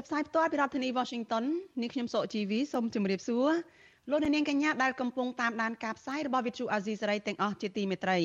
[0.00, 1.44] ចាប់ផ្សាយផ្ទាល់ពីរដ្ឋធានី Washington
[1.80, 3.48] នាងខ្ញុំសកជីវីសូមជម្រាបសួរ
[4.10, 8.18] លោកអ្នកនាងកញ្ញាដែលកំពុងតាមដានការផ្សាយរបស់ Vithu Azisari ទាំងអស់ជាទីមេត្រី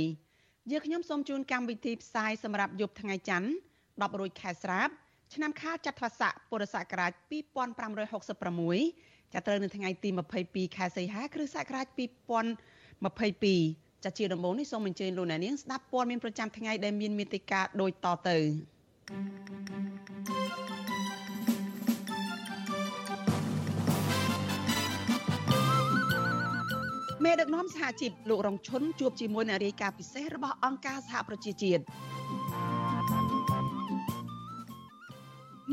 [0.71, 3.49] យើងខ្ញុំសូមជូនកម្មវិធីផ្សាយសម្រាប់យប់ថ្ងៃច័ន្ទ
[3.85, 4.89] 10រោចខែស្រាប
[5.34, 10.09] ឆ្នាំខាលចត្វាស័កពុរសករាជ2566ចាប់ត្រូវនៅថ្ងៃទី
[10.43, 11.85] 22ខែសីហាគ្រិស្តសករាជ
[13.15, 18.37] 2022ចាជាដំបូងនេះសូមអញ្ជើញលោកអ្នកនាងស្ដាប់ព័ត៌មានប្រចាំថ្ងៃដែលមានមេតិការដូចតទៅ
[27.26, 31.82] មេដឹកនាំសហជីពលោករងឈុនជួបជាមួយអ្នករាយការណ៍ពិសេសរបស់អង្គការសហប្រជាជាតិ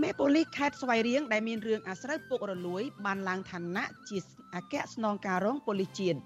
[0.02, 4.18] មេប៉ូលីសខេត្តស្វាយរៀងដែលមានរឿងអាស្រូវពុករលួយ បានឡើងឋានៈជា
[4.54, 6.18] អគ្គស្នងការរងប៉ូលីសជាតិ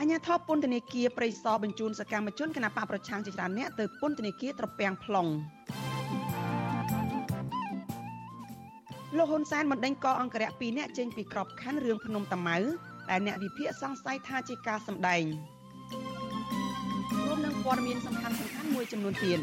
[0.00, 5.30] អញ្ញាធិបពន្ធនាគារព្រៃសរបញ្ជូនសកម្មជនគណបកប្រឆាំងជាច្រើនអ្នកទៅពន្ធនាគារត្រពាំង plong
[9.18, 12.58] លោកហ៊ុនសែនបណ្ដេញកអង្គរៈ2នាក់ចេញពីក្របខ័ណ្ឌរឿងភ្នំតាម៉ៅ
[13.10, 15.22] ដែលអ្នកវិភាគសង្ស័យថាជាការសម្ដែង
[17.26, 19.38] រួមនឹងព័ត៌មានសំខាន់សំខាន់មួយចំនួនទៀត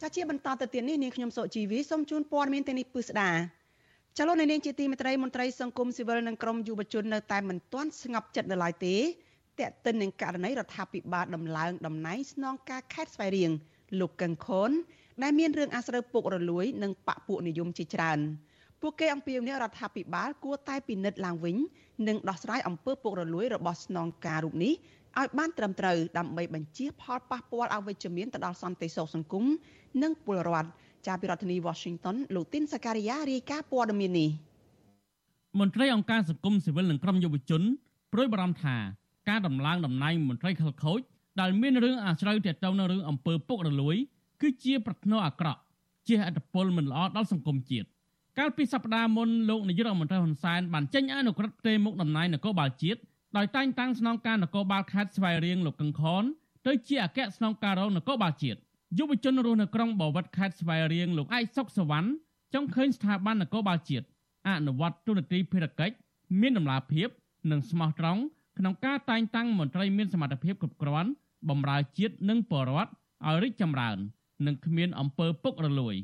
[0.00, 3.30] ចាជាបន្តទៅទៀតនេះនាងខ្ញុំសុជីវីសូមជូនព័ត៌មានទាំងនេះពិស្ដា
[4.18, 8.96] ចលនានាងជាទីមេត្រីមន្ត្រីសង្គមស៊ីវិលនិងក្រមយុវជននៅតែមិនទាន់ស្ងប់ចិត្តនៅឡើយទេ
[9.58, 13.50] តែកតិននឹងករណីរដ្ឋាភិបាលដំឡើងតំណែងស្នងការខេត្តស្វាយរៀង
[14.00, 14.70] លោកកឹងខុន
[15.22, 18.18] ដែលមានរឿងអាស្រូវពុករលួយ និងបពពួកនិយមជាច្រើន
[18.80, 21.56] ពួកគេអំពាវនាវរដ្ឋាភិបាលគួរតែពិនិត្យឡើងវិញ
[22.08, 24.72] និងដោះស្រាយអំពើពុករលួយរបស់ស្នងការរូបនេះ
[25.20, 29.44] ឲ្យបានត្រឹមត្រូវដើម្បីបញ្ជាផលប៉ះពាល់អវិជ្ជមានទៅដល់សន្តិសុខសង្គម
[30.02, 30.70] និងពលរដ្ឋ
[31.06, 34.30] ចាប់ពីរដ្ឋធានី Washington លោកទីនសាការីយ៉ារាយការណ៍ព័ត៌មាននេះ
[35.60, 37.62] មន្ត្រីអង្គការសង្គមស៊ីវិលនិងក្រុមយុវជន
[38.12, 38.76] ប្រួយបារម្ភថា
[39.28, 41.00] ការដំឡើងតំណែងមន្ត្រីខលខូច
[41.40, 43.96] ដែលមានរឿងអាស្រូវទាក់ទងនឹងរឿងអំពើពុករលួយ
[44.40, 45.60] គឺជាប្រធ្នោអាក្រក់
[46.08, 47.88] ជាអត្តពលមិនល្អដល់សង្គមជាតិ
[48.38, 53.00] កាលពីសប្តាហ៍មុនលោកនាយករដ្ឋមន្ត្រីហ៊ុនសែនបានចេញអនុក្រឹត្យផ្ទេរមុខតំណែងនគរបាលជាតិ
[53.36, 56.24] ដោយតែងតាំងស្នងការនគរបាលខេត្តស្វាយរៀងលោកកឹងខន
[56.66, 58.58] ទៅជាអគ្គស្នងការរងនគរបាលជាតិ
[58.98, 62.08] យុវជនរស់នៅក្រុងបវត្តខេត្តស្វាយរៀងលោកឯកសុកសវណ្ណ
[62.54, 64.06] ចង់ឃើញស្ថាប័ននគរបាលជាតិ
[64.48, 65.94] អនុវត្តទូនាទីភារកិច្ច
[66.40, 67.08] មានដំណាភាព
[67.50, 68.20] និងស្មោះត្រង់
[68.58, 71.10] ក្នុងការតែងតាំងមន្ត្រីមានសមត្ថភាពគ្រប់គ្រាន់
[71.48, 72.90] បម្រើជាតិនិងបរដ្ឋ
[73.26, 73.98] ឲ្យរីកចម្រើន
[74.46, 75.96] និងគ្មានអំពើពុករលួយ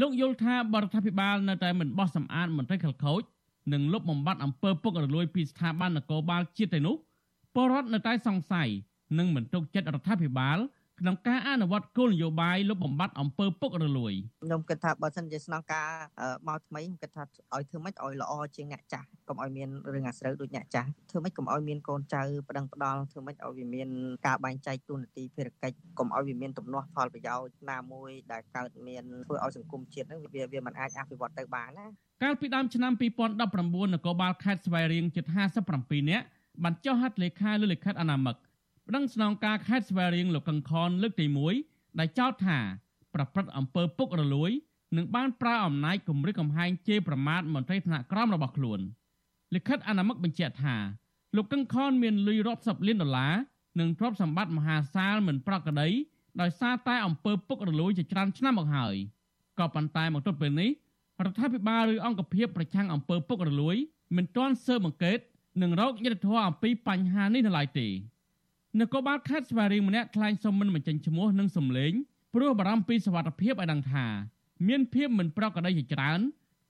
[0.00, 3.22] លោកយល់ថាបរដ្ឋាភិបាលនៅតែមិនបោះសម្អាតមន្ត្រីខលខូច
[3.72, 6.96] និងលុបបំបាត់អំពើពុករលួយពីស្ថាប័ននគរបាលជាតិទៅនោះ
[7.54, 8.68] ពលរដ្ឋនៅតែសង្ស័យ
[9.18, 10.58] និងមិនទុកចិត្តរដ្ឋាភិបាល
[11.00, 14.12] ក្នុងការអនុវត្តគោលនយោបាយលុបបំបាត់អំពើពុករលួយ
[14.44, 15.88] ខ្ញុំគិតថាបើសិនជាស្នងការ
[16.48, 23.88] មកថ្មីខ្ញុំគិតថាឲ្យធ្វើម៉េចឲ្យល្អជាងអ្នកចាស់កុំឲ្យមានរឿងអាស្រូវដូចអ្នកចាស់ធ្វើម៉េចកុំឲ្យមានកូនចៅប្តឹងផ្ដាល់ធ្វើម៉េចឲ្យវាមាន
[24.26, 31.86] ការបែងចែកទូនាទីភារកិច្ចកុំឲ្យវាមានទំនាស់ផលប្រយោជន៍ណាមួយដែលកើតមានធ្វើឲ្យសង្គមជាតិហ្នឹងវាវាមិនអាចអភិវឌ្ឍទៅបានណា
[32.22, 35.24] កាលពីដើមឆ្នាំ2019នគរបាលខេត្តស្វាយរៀងជិត
[35.68, 36.26] 57នាក់
[36.62, 38.36] បានចុះហត្ថលេខាលើលិខិតអនាមិក
[38.88, 41.26] ប្តឹងស្នងការខេត្តស្វាយរៀងលោកកឹងខនលើកទី
[41.62, 42.58] 1ដែលចោទថា
[43.14, 44.50] ប្រព្រឹត្តអំពើពុករលួយ
[44.96, 48.80] និងបានប្រើអំណាចគម្រិតកំហែងជេរប្រមាថមន្ត្រីថ្នាក់ក្រោមរបស់ខ្លួន
[49.54, 50.76] លិខិតអនាមិកបញ្ជាក់ថា
[51.36, 53.34] លោកកឹងខនមានលុយរាប់សិបលានដុល្លារ
[53.80, 55.88] និងទ្រព្យសម្បត្តិមហាសាលមិនប្រក្រតី
[56.40, 58.94] ដោយសារតែអំពើពុករលួយជាច្រើនឆ្នាំមកហើយ
[59.58, 60.70] ក៏ប៉ុន្តែមកទល់ពេលនេះ
[61.24, 63.76] រដ្ឋាភិបាលឬអង្គភាពប្រឆាំងអំពើពុករលួយ
[64.16, 65.18] មិនទាន់ស៊ើបអង្កេត
[65.62, 67.88] និងរកយុត្តិធម៌អំពីបញ្ហានេះនៅឡើយទេ
[68.80, 71.92] នគរបាលខេត្តស្វាយរៀងម្នាក់ថ្លែងសុំមិនបញ្ចេញឈ្មោះនិងសម្លេង
[72.34, 74.06] ព្រោះបារម្ភពីសុវត្ថិភាពឲ្យដឹងថា
[74.68, 76.20] មានភាពមិនប្រក្រតីជាច្រើន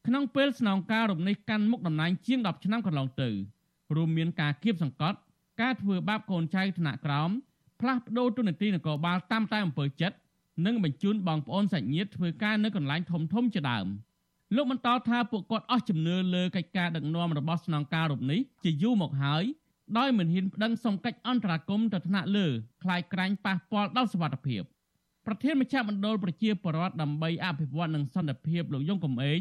[0.06, 3.28] ក្នុងពេលស្នងការរំនេះកាន់មុខតំណែងជាង10ឆ្នាំកន្លងទៅ
[3.94, 5.18] រួមមានការគៀបសង្កត់
[5.60, 7.30] ការធ្វើបាបកូនចៅថ្នាក់ក្រោម
[7.80, 10.16] ផ្លាស់ប្ដូរទូនាទីនគរបាលតាមតែអំពើចិត្ត
[10.66, 13.86] និងបញ្ជូនបងប្អូនសាច់ញាតិធ្វើការនៅកន្លែងធំធំជាដើម
[14.54, 19.44] លោកបន្តថាពួកគាត់អស់ជំនឿលើកិច្ចការដឹកនាំរបស់ស្នងការរូបនេះជាយូរមកហើយ
[19.98, 22.46] ដោយមិនហ៊ានប្តឹងសុំកិច្ចអន្តរាគមន៍ទៅថ្នាក់លើ
[22.82, 24.62] ខ្លាយក្រាញ់ប៉ះពាល់ដល់សុវត្ថិភាព
[25.26, 29.40] ប្រធានមជ្ឈមណ្ឌលប្រជាពលរដ្ឋដើម្បីអភិវឌ្ឍនិងសន្តិភាពលោកយងកំឯង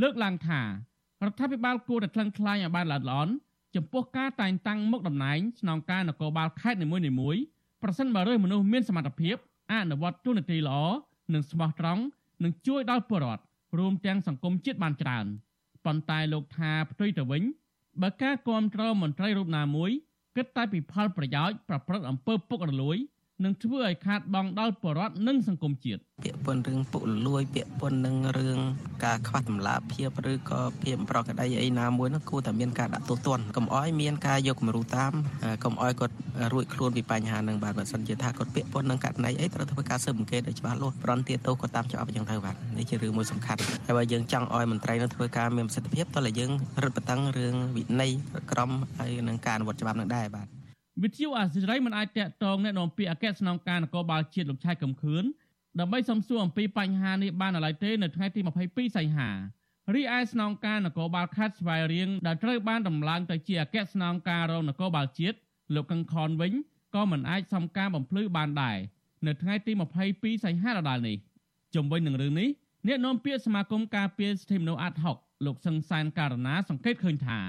[0.00, 0.66] លើកឡើងថារ
[1.30, 3.32] ដ្ឋាភិបាលគួរតែថ្លឹងថ្លែងឲ្យបានល្អិតល្អន់
[3.76, 6.86] ចំពោះការតែងតាំងមុខតំណែងស្នងការនគរបាលខេត្តនី
[7.20, 7.42] មួយៗ
[7.82, 9.36] ប្រសិនបើរើសមនុស្សមានសមត្ថភាព
[9.72, 10.78] អនុវត្តទូនាទីល្អ
[11.34, 12.02] និងស្មោះត្រង់
[12.44, 13.42] នឹងជួយដល់ប្រជាពលរដ្ឋ
[13.78, 15.26] រួមទាំងសង្គមជាតិបានច្រើន
[15.84, 17.42] ប៉ុន្តែលោកថាផ្ទុយទៅវិញ
[18.02, 19.90] បើការគ្រប់គ្រងមន្ត្រីរូបណាមួយ
[20.36, 22.96] គិតតែពីផលប្រយោជន៍ប្រព្រឹត្តអំពើពុករលួយ
[23.44, 28.58] នឹងធ្វើឲ្យខាតបង់ដល់ប្រជាពលរដ្ឋនិងសង្គមជាតិពាក្យពន្ធរឿងពុករលួយពាក្យពន្ធនឹងរឿង
[29.04, 35.12] ការខ្វះតម្លាភាពឬក៏ភាពប្រក្រតីអីណាមួយនោះគួរតែមានការដាក់ទោសទណ្ឌកុំអោយមានការយកគំរូតាម
[35.64, 36.14] កុំអោយគាត់
[36.52, 46.50] រួចខ្លួនពីបញ្ហានឹងបាទបើសិនជាថាគាត់ពាក្យពន្ធនឹងករណីអីត្រូវធ្វើការស៊ើបអង្កេតឲ្យច្បាស់លាស់ប្រន់ទាទោសគាត់តាមច្បាប់អញ្ចឹងទៅបាទនេះជារឿងមួយសំខាន់ហើយបើយើងចង់អោយមន្ត្រីនឹងធ្វើការមានប្រសិទ្ធភាពតោះតែយើង
[46.82, 48.12] រឹតបន្តឹងរឿងវិន័យ
[48.50, 50.65] ក្រមហើយនឹងការអនុវត្តច្បាប់នឹងដែរបាទ
[51.02, 55.24] វិទ្យុអាស៊ីសេរីមិនអាចតាក់ទងអ្នកនាំពាក្យអគ្គស្នងការនគរបាលជាតិលោកឆៃកំខឿន
[55.80, 59.30] ដើម្បីសំសួរអំពីបញ្ហានេះបាននៅឡើយទេនៅថ្ងៃទី22សីហា
[59.94, 65.36] រីឯស្នងការនគរបាលខេត្តស្វាយរៀងដែលត្រូវបានដំឡើងទៅជាអគ្គស្នងការរងនគរបាលជាតិ
[65.74, 66.52] លោកកឹងខនវិញ
[66.94, 68.78] ក៏មិនអាចសំការបំភ្លឺបានដែរ
[69.26, 69.72] នៅថ្ងៃទី
[70.08, 71.16] 22សីហាដដែលនេះ
[71.74, 72.48] ជំវិញនឹងរឿងនេះ
[72.86, 75.16] អ្នកនាំពាក្យសមាគមការពារសិទ្ធិមនុស្សអាត់ហុក
[75.46, 77.40] លោកសឹងសានការណាសង្កេតឃើញថា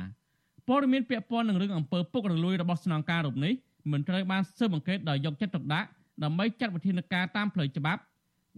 [0.68, 3.54] ព័ត៌មានពាក់ព័ន្ធនឹងរឿងអំពើពុករលួយរបស់ស្នងការរូបនេះ
[3.92, 5.88] មិនត្រូវបានស៊ើបអង្កេតដោយយកចិត្តទុកដាក់
[6.24, 8.02] ដើម្បីចាត់វិធានការតាមផ្លូវច្បាប់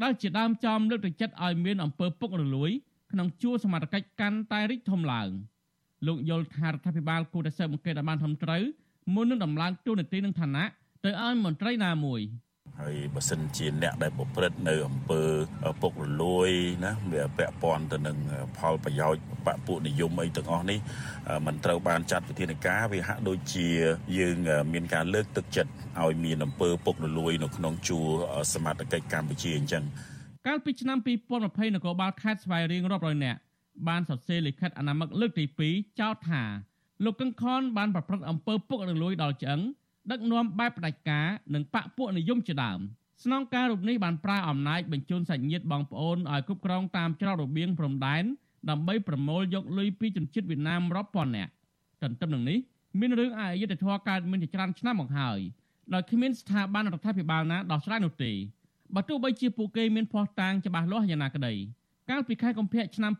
[0.03, 2.71] ដែលជាដើមចំលើកទឹកចិត្តឲ្យមានអំពើពុករលួយ
[3.11, 5.29] ក្នុងជួរសមត្ថកិច្ចកាន់តែរីកធំឡើង
[6.07, 8.63] លោកយល់ថារដ្ឋាភិបាលគួរតែស៊ើបអង្កេតឲ្យបានត្រឹមត្រូវ
[9.15, 10.65] មុននឹងដំឡើងទូនាទីនឹងឋានៈ
[11.05, 12.21] ទៅឲ្យមន្ត្រីណាមួយ។
[12.81, 15.21] ហើយបើសិនជាអ្នកដែលប្រព្រឹត្តនៅអំពើ
[15.81, 16.49] ពុករលួយ
[16.85, 18.17] ណាវាពាក់ព័ន្ធទៅនឹង
[18.57, 20.79] ផលប្រយោជន៍បពុនិយមអីទាំងអស់នេះ
[21.45, 23.67] มันត្រូវបានចាត់វិធានការវាហាក់ដូចជា
[24.17, 24.37] យើង
[24.73, 25.71] មានការលើកទឹកចិត្ត
[26.01, 28.07] ឲ្យមានអំពើពុករលួយនៅក្នុងជួរ
[28.53, 29.83] សមត្ថកិច្ចកម្ពុជាអញ្ចឹង
[30.47, 30.97] កាលពីឆ្នាំ
[31.37, 33.39] 2020នគរបាលខេត្តស្វាយរៀងរាប់រយនាក់
[33.87, 36.43] បានសរសេរលិខិតអនាមិកលើកទី2ចោទថា
[37.05, 39.61] លោកកឹងខនបានប្រព្រឹត្តអំពើពុករលួយដល់ឆ្អឹង
[40.11, 42.79] ដឹកនាំបែបផ្ដាច់ការនិងបកពួកនិយមជាដើម
[43.23, 48.23] ស្នងការរូបនេះបានប្រើអំណាចបញ្ជូនសាច់ញាតិបងប្អូនឲ្យគ្រប់គ្រងតាមច្រករបៀងព្រំដែន
[48.69, 51.51] ដើម្បីប្រមូលយកលុយពីជនជាតិវៀតណាមរាប់ពាន់នាក់
[52.03, 52.59] ទន្ទឹមនឹងនេះ
[52.99, 55.39] មានរឿងអយុត្តិធម៌កើតមានជាច្រើនឆ្នាំមកហើយ
[55.93, 58.31] ដោយគ្មានស្ថាប័នរដ្ឋាភិបាលណាដោះស្រាយនោះទេ
[58.95, 61.53] បើទោះបីជាពួកគេមានភ័ស្តុតាងច្បាស់លាស់យ៉ាងណាក្តី
[62.09, 63.13] កាលពីខែកុម្ភៈឆ្នាំ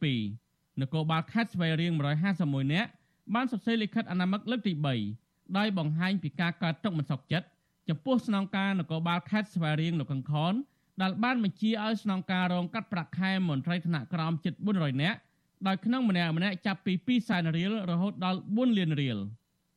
[0.00, 1.92] 2022នគរបាលខេត្តស្វាយរៀង
[2.32, 2.90] 151នាក់
[3.34, 5.25] បានសរសេរលិខិតអនាមិកលើកទី3
[5.58, 7.46] ដោយបង្ហាញពីការកើតទុកមិនសុខចិត្ត
[7.88, 10.54] ចំពោះស្នងការនគរបាលខេត្តស្វាយរៀងលោកកង្ខន
[11.02, 15.18] ដែលបានបញ្ជាឲ្យស្នងការរងកាត់ប្រាក់ខែមន្ត្រីថ្នាក់ក្រោមជិត400នាក់
[15.66, 19.18] ដោយក្នុងម្នាក់ម្នាក់ចាប់ពី2សែនរៀលរហូតដល់4លានរៀល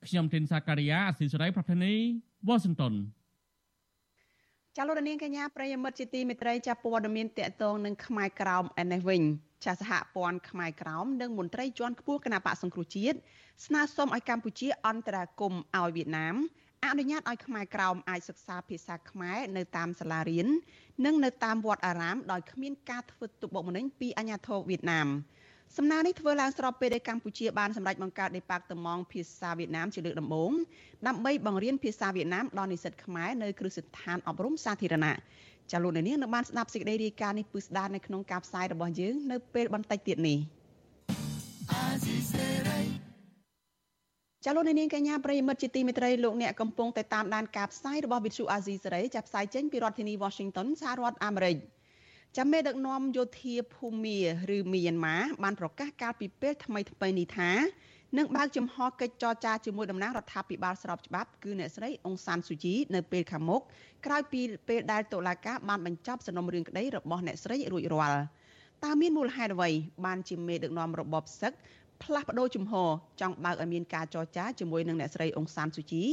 [0.06, 1.94] ខ្ញុំធីនសាការីយ៉ាអស៊ីសេរីប្រធានី
[2.48, 2.94] វ៉ាស៊ីនតោន
[4.78, 9.22] ចាលោករនាងកញ្ញាប្រិយមិត្តជាទីមេត្រីចាព័ត៌មានតកតងនឹងខ្មែរក្រោមឯនេះវិញ
[9.66, 13.18] ចាសហព័ន្ធខ្មែរក្រោមនិងមន្ត្រីជាន់ខ្ពស់គណៈបកសង្គ្រោះជាតិ
[13.66, 16.36] ស្នើសុំឲ្យកម្ពុជាអន្តរាគមន៍ឲ្យវៀតណាម
[16.86, 20.48] អនុញ្ញាតឲ្យខ្មែរក្រោមអាចសិក្សាភាសាខ្មែរនៅតាមសាលារៀន
[21.06, 25.08] និងនៅតាមវត្តអារាមដោយគ្មានការធ្វើទុកបុកម្នេញពីអាជ្ញាធរវៀតណាម
[25.78, 30.52] សំណើនេះធ្វើឡើងស្របពេលដែលកម្ពុជាបានសម្រេចបង្កើតដេប៉ាតឺម៉ង់ភាសាវៀតណាមជាលើកដំបូង
[31.08, 35.16] ដើម្បីបង្រៀនភាសាវៀតណាមដល់និស្សិតខ្មែរនៅគ្រឹះស្ថានអប់រំសាធារណៈ
[35.72, 40.38] ចាលោកនាងនៅបានស្ដាប់សេចក្តីរាយការណ៍នេះពិស្ដារនៅក្នុងការផ្សាយរបស់យើងនៅពេលបន្តិចទៀតនេះ
[44.46, 51.58] ចាលោកនាងកញ្ញាប្រិយមិត្តជាទីមេត្រីលោកអ្នកកំពុងតែតាមដានការផ្សាយរបស់វិទ្យុអាស៊ីសេរីចាប់ផ្សាយចេញពីរដ្ឋធានី Washington សហរដ្ឋអាមេរិក
[52.38, 54.20] ចាំមេដឹកនាំយោធាភូមា
[54.56, 57.52] ឬមីយ៉ាន់ម៉ាបានប្រកាសកាលពីពេលថ្មីថ្មីនេះថា
[58.18, 63.62] នឹងបើកចំហកិច្ចចរចាជាមួយតំណាងរដ្ឋាភិបាលស្របច្បាប់គឺអ្នកស្រីអ៊ុងសានស៊ូជីនៅពេលខាងមុខ
[64.06, 68.22] ក្រោយពីពេលដែលតុលាការបានបញ្ចប់សំណុំរឿងក្តីរបស់អ្នកស្រីរួចរាល់
[68.86, 69.70] តើមានមូលហេតុអ្វី
[70.06, 71.54] បានជាមេដឹកនាំរបបសឹក
[72.04, 72.90] ផ្លាស់ប្ដូរជំហរ
[73.22, 76.04] ចង់បើកឲ្យមានការចរចាជាមួយនឹងអ្នកស្រីអ៊ុងសានស៊ូជី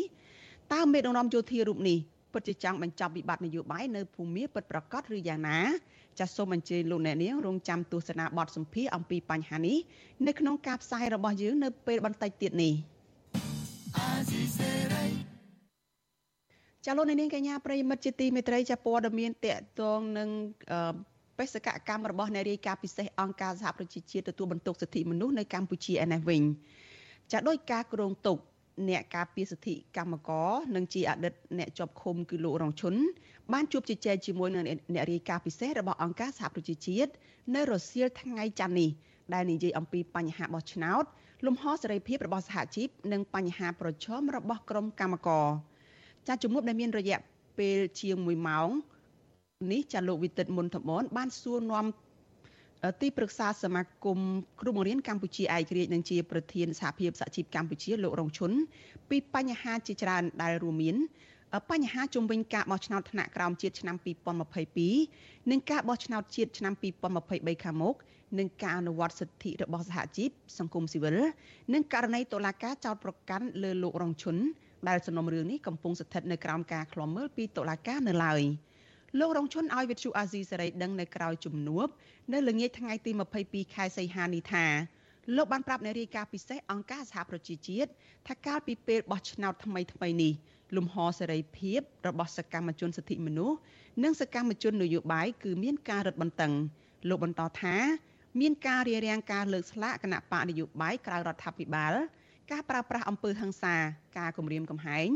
[0.72, 1.98] តើមេដឹកនាំយោធារូបនេះ
[2.32, 5.58] ពិតជាចង់បញ្ចប់វិបត្តិនយោបាយនៅភូមិពិតប្រាកដឬយ៉ាងណា
[6.18, 9.78] ចាសសូមអញ្ជើញលោកអ្នកនាងរងចាំទស្សនាបទសម្ភាសអំពីបញ្ហានេះ
[10.26, 12.74] នៅក្នុងការផ្សាយរបស់យើងនៅពេលបន្តិចទៀតនេះ
[16.84, 20.28] ចាលោកនាងកញ្ញាប្រិមិត្តជាទីមេត្រីចាព័ត៌មានតកតងនឹង
[21.38, 26.42] បេសកកម្មរបស់អ្នករាយការណ៍ពិសេសអង្គការសហប្រជាជាតិទទួលបន្ទុកសិទ្ធិមនុស្សនៅកម្ពុជាឯនេះវិញ
[27.32, 28.38] ចាដោយការគ្រងទុក
[28.88, 32.94] អ្នកការពារសិទ្ធិកម្មករនិងជាអតីតអ្នកជាប់ឃុំគឺលោករងឈុន
[33.52, 34.64] បានជួបជជែកជាមួយនឹង
[34.94, 37.10] អ្នករាយការណ៍ពិសេសរបស់អង្គការសហប្រជាជាតិ
[37.54, 38.90] នៅរសៀលថ្ងៃច័ន្ទនេះ
[39.34, 41.04] ដែលនិយាយអំពីបញ្ហាបោះឆ្នោត
[41.46, 45.46] លំហសេរីភាពរបស់សហជីពនិងបញ្ហាប្រឈមរបស់ក្រុមកម្មករ
[46.28, 47.18] ចាជំនួបដែលមានរយៈ
[47.58, 48.68] ពេលជាង1ម៉ោង
[49.72, 51.86] នេះចាលោកវិទិតមុនធមនបានសួរនាំ
[53.00, 54.18] ទីប្រឹក្សាសមាគម
[54.60, 58.52] គ្រូបង្រៀនកម្ពុជាឯករាជ្យនិងជាប្រធានសហភាពសហជីពកម្ពុជាលោករងឈុន
[59.10, 60.96] ពីបញ្ហាជាច្រើនដែលរួមមាន
[61.70, 63.96] បញ្ហាជំវិញការបោះឆ្នោតថ្នាក់ក្រោមជាតិឆ្នាំ
[64.74, 66.72] 2022និងការបោះឆ្នោតជាតិឆ្នាំ
[67.18, 67.94] 2023ខាងមុខ
[68.38, 71.18] និងការអនុវត្តសិទ្ធិរបស់សហជីពសង្គមស៊ីវិល
[71.74, 74.36] និងករណីតុលាការចោទប្រកាន់លើលោករងឈុន
[74.88, 78.42] ដែលសំណុំរឿងនេះកំពុងស្ថិតនៅក្រោមការឃ្លាំមើលពីតុលាការនៅឡើយ
[79.18, 81.86] លោករងឈុនឲ្យវិទ្យុអាស៊ីសេរីដឹងនៅក្រៅជំនួប
[82.32, 83.10] នៅល្ងាចថ្ងៃទី
[83.42, 84.66] 22ខែសីហានេះថា
[85.36, 87.90] លោកបានប្រាប់អ្នករាយការណ៍ពិសេសអង្គការសហប្រជាជាតិ
[88.28, 90.32] ថាកាលពីពេលបោះឆ្នោតថ្មីថ្មីនេះ
[90.76, 93.56] លំហសេរីភាពរបស់សកម្មជនសិទ្ធិមនុស្ស
[94.04, 96.52] និងសកម្មជននយោបាយគឺមានការរឹតបន្តឹង
[97.08, 97.76] លោកបន្តថា
[98.40, 101.94] មានការរារាំងការលើកស្លាកគណៈបកនយោបាយក្រៅរដ្ឋាភិបាល
[102.52, 103.74] ការប្រើប្រាស់អំពើហិង្សា
[104.18, 105.08] ការគំរាមកំហែង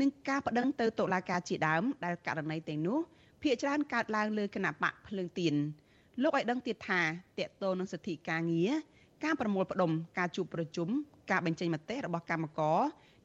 [0.00, 2.98] និងការប្តឹងទៅតុលាការជាដើមដែលករណីទាំងនោះ
[3.42, 5.54] ភាគច្រើនកើតឡើងលើគណៈបកភ្លើងទៀន
[6.22, 7.00] លោកឲ្យដឹងទៀតថា
[7.38, 8.72] តកតោនឹងសិទ្ធិការងារ
[9.24, 10.88] ការប្រមូលផ្ដុំការជួបប្រជុំ
[11.30, 12.80] ការបញ្ចេញមតិរបស់កម្មករ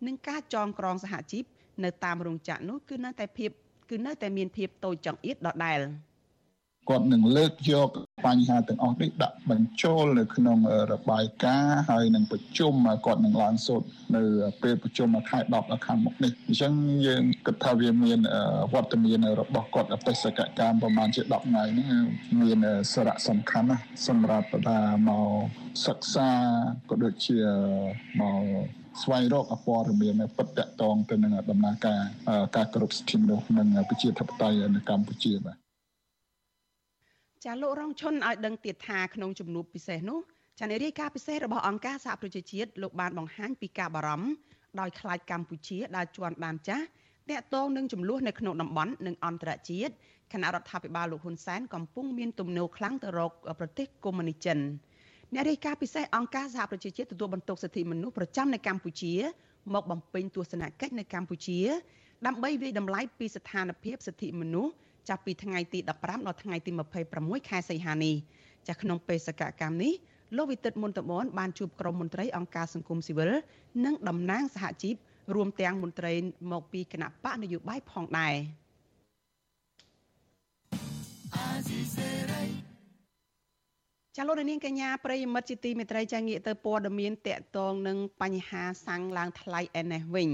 [0.08, 1.44] និងការចងក្រងសហជីព
[1.84, 3.52] នៅតាមរោងចក្រនោះគឺនៅតែភាព
[3.90, 5.80] គឺនៅតែមានភាពតូចចង្អៀតដដែល។
[6.89, 7.89] គាត់នឹងលើកយក
[8.25, 10.58] បញ្ហាទាំងអស់នេះដាក់បញ្ចូលនៅក្នុង
[10.94, 12.74] របាយការណ៍ហើយនឹងប្រជុំ
[13.06, 14.22] គាត់នឹងឡើងសូត្រនៅ
[14.62, 16.74] ពេលប្រជុំខែ10ខាងមុខនេះអញ្ចឹង
[17.08, 18.20] យើងគិតថាវាមាន
[18.74, 21.91] វត្តមានរបស់គាត់បេសកកម្មប្រហែលជា10ថ្ងៃនេះ
[22.41, 22.58] មាន
[22.94, 24.79] សារៈសំខាន់ណាស់សម្រាប់ថា
[25.10, 25.29] មក
[25.86, 26.29] សិក្សា
[26.89, 27.39] ក៏ដូចជា
[28.22, 28.44] មក
[29.01, 32.01] ស្វែងរកអព័ត៌មានពិតតកតងទៅនឹងដំណើរការ
[32.56, 35.67] ការគ្រប់សិទ្ធិមនុស្សនិងប្រជាធិបតេយ្យនៅកម្ពុជាបាទ
[37.46, 40.20] ចាលោករងឈុនឲ្យដឹងទៀតថាក្នុងជំនួបពិសេសនោះ
[40.60, 44.29] ចានារីការពិសេសរបស់អង្គការសហប្រជាជាតិលោកបានបង្ហាញពីការបារម្ភ
[44.79, 46.86] ដោយខ្លាចកម្ពុជាដែលជន់បានចាស់
[47.29, 49.94] តាក់ទងនឹងចំនួននៅក្នុងតំបន់និងអន្តរជាតិ
[50.34, 54.60] គណៈរដ្ឋាភិបាលលោកហ៊ុនសែនកំពុងមានទំនោរខ្លាំងទៅរកប្រទេសកុម្មុយនីចិន
[55.34, 59.13] អ្នករាយការណ៍ពិសេសអង្គការសហប្រជាជាតិទទួលបន្ទុកសិទ្ធិមនុស្សប្រចាំនៅកម្ពុជា
[59.74, 61.60] មកបំពេញទស្សនកិច្ចនៅកម្ពុជា
[62.25, 64.74] ដើម្បីវិយតម្លៃពីស្ថានភាពសិទ្ធិមនុស្ស
[65.10, 66.72] ចាប់ពីថ្ងៃទី15ដល់ថ្ងៃទី
[67.10, 68.16] 26ខែសីហានេះ
[68.68, 69.94] ចាស់ក្នុងបេសកកម្មនេះ
[70.36, 73.32] លោកវិទិតមុនតមនបានជួបក្រុមមន្ត្រីអង្គការសង្គមស៊ីវិល
[73.86, 74.96] និងតំណាងសហជីព
[75.36, 76.14] រួមទាំងមន្ត្រី
[76.52, 78.36] មកពីគណៈបកនយោបាយផងដែរ
[84.16, 90.30] ចាលោកនាងកញ្ញាប្រិយមិត្តជាទីមេត្រីចាងាកទៅព័ត៌មានតកតងនឹងបញ្ហាសាំងឡើងថ្លៃឯនេះវិញ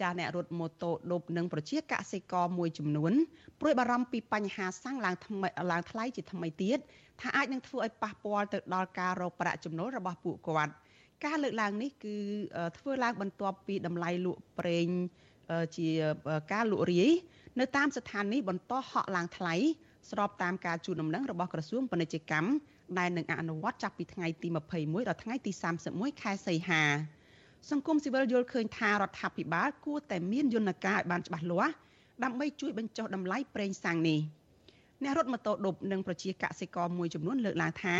[0.00, 3.12] ចាស់អ្នករត់ម៉ូតូឌុបនិងប្រជាកសិករមួយចំនួន
[3.60, 6.78] ព្រួយបារម្ភពីបញ្ហាសាំងឡើងថ្មីឡើងថ្លៃជាថ្មីទៀត
[7.20, 10.72] ថាអាចនឹងធ្វើឲ្យប៉ះពាល់ទៅដល់ការរកប្រាក់ចំណូលរបស់ពួកគាត់
[11.24, 12.16] ការលើកឡើងនេះគឺ
[12.78, 14.88] ធ្វើឡើងបន្ទាប់ពីតម្លៃលក់ប្រេង
[15.76, 15.88] ជា
[16.52, 17.10] ការលក់រាយ
[17.60, 19.54] នៅតាមស្ថានីយ៍បន្តហក់ឡើងថ្លៃ
[20.10, 22.50] ស្របតាមការជូនដំណឹងរបស់ក្រសួងពាណិជ្ជកម្ម
[22.98, 24.48] ដែលនឹងអនុវត្តចាប់ពីថ្ងៃទី
[24.78, 25.52] 21ដល់ថ្ងៃទី
[25.86, 26.82] 31ខែសីហា
[27.70, 31.72] សង្គមស៊ីវិលយល់ឃើញថារដ្ឋាភិបាលគួរតែមានយន្តការឲ្យបានច្បាស់លាស់
[32.24, 34.20] ដើម្បីជួយបញ្ចុះតម្លៃប្រេងសាំងនេះ
[35.02, 37.96] អ្នករត់ម៉ូតូឌុបនិងប្រជាកសិករមួយចំនួនលើកឡើងថា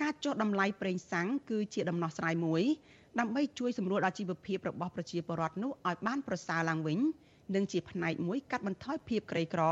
[0.00, 2.62] ការចុះតម្លៃប្រេងសាំងគឺជាដំណោះស្រាយមួយ
[3.20, 6.98] ដើម្បីជួយសម្រួលដល់ជីវភាពរបស់ប្រជាពលរដ្ឋនោះឲ្យបានប្រសើរឡើងវិញ
[7.54, 9.62] និងជាផ្នែកមួយកាត់បន្ថយភាពក្រីក្រ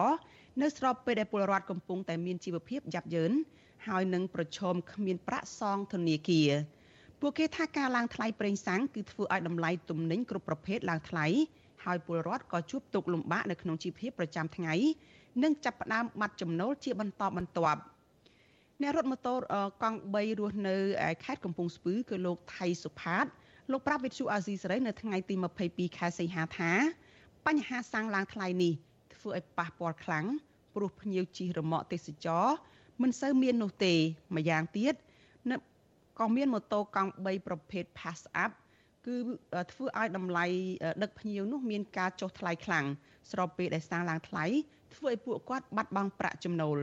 [0.61, 3.33] នៅស្របពេលដែលពលរដ្ឋកំពុងតែមានជីវភាពយ៉ាប់យ៉ឺន
[3.87, 6.51] ហើយនឹងប្រឈមគ្មានប្រាក់សងធនាគារ
[7.21, 11.27] ពួកគេថាការឡើងថ្លៃប្រេងសាំងគឺធ្វើឲ្យតម្លៃទំនិញគ្រប់ប្រភេទឡើងថ្លៃ
[11.85, 14.75] ហើយពលរដ្ឋក៏ជួបទុក្ខលំបាកនៅក្នុងជីវភាពប្រចាំថ្ងៃ
[15.43, 17.81] និងចាប់ផ្ដើមបាត់ចំណូលជាបន្តបន្ទាប់
[18.83, 19.35] អ្នករត់ម៉ូតូ
[19.83, 20.77] កង់3រស់នៅ
[21.25, 23.27] ខេត្តកំពង់ស្ពឺគឺលោកថៃសុផាត
[23.71, 25.35] លោកប្រាប់វិទ្យុអាស៊ីសេរីនៅថ្ងៃទី
[25.67, 26.73] 22ខែសីហាថា
[27.47, 28.73] បញ្ហាសាំងឡើងថ្លៃនេះ
[29.15, 30.27] ធ្វើឲ្យប៉ះពាល់ខ្លាំង
[30.75, 32.47] ព្រោះភ្ញៀវជិះរមាក់ទេសចរ
[33.03, 33.95] មិនសូវមាននោះទេ
[34.37, 35.10] ម្យ៉ាងទៀតនៅ
[36.21, 38.53] ក៏មានម៉ូតូកង់3ប្រភេទ Pass Up
[39.07, 39.17] គឺ
[39.73, 40.47] ធ្វើឲ្យតម្លៃ
[41.03, 42.85] ដឹកភ្ញៀវនោះមានការចុះថ្លៃខ្លាំង
[43.31, 44.45] ស្របពេលដែលសាំងឡើងថ្លៃ
[44.95, 46.79] ធ្វើឲ្យពួកគាត់បាត់បង់ប្រាក់ចំណូល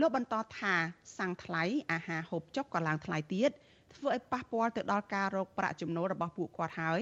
[0.00, 0.74] លោកបន្តថា
[1.18, 1.62] សាំងថ្លៃ
[1.92, 3.50] អាហារហូបចុកក៏ឡើងថ្លៃទៀត
[3.94, 7.00] ធ្វើឲ្យប៉ះពាល់ទៅដល់ការរកប្រាក់ចំណូលរបស់ពួកគាត់ហើយ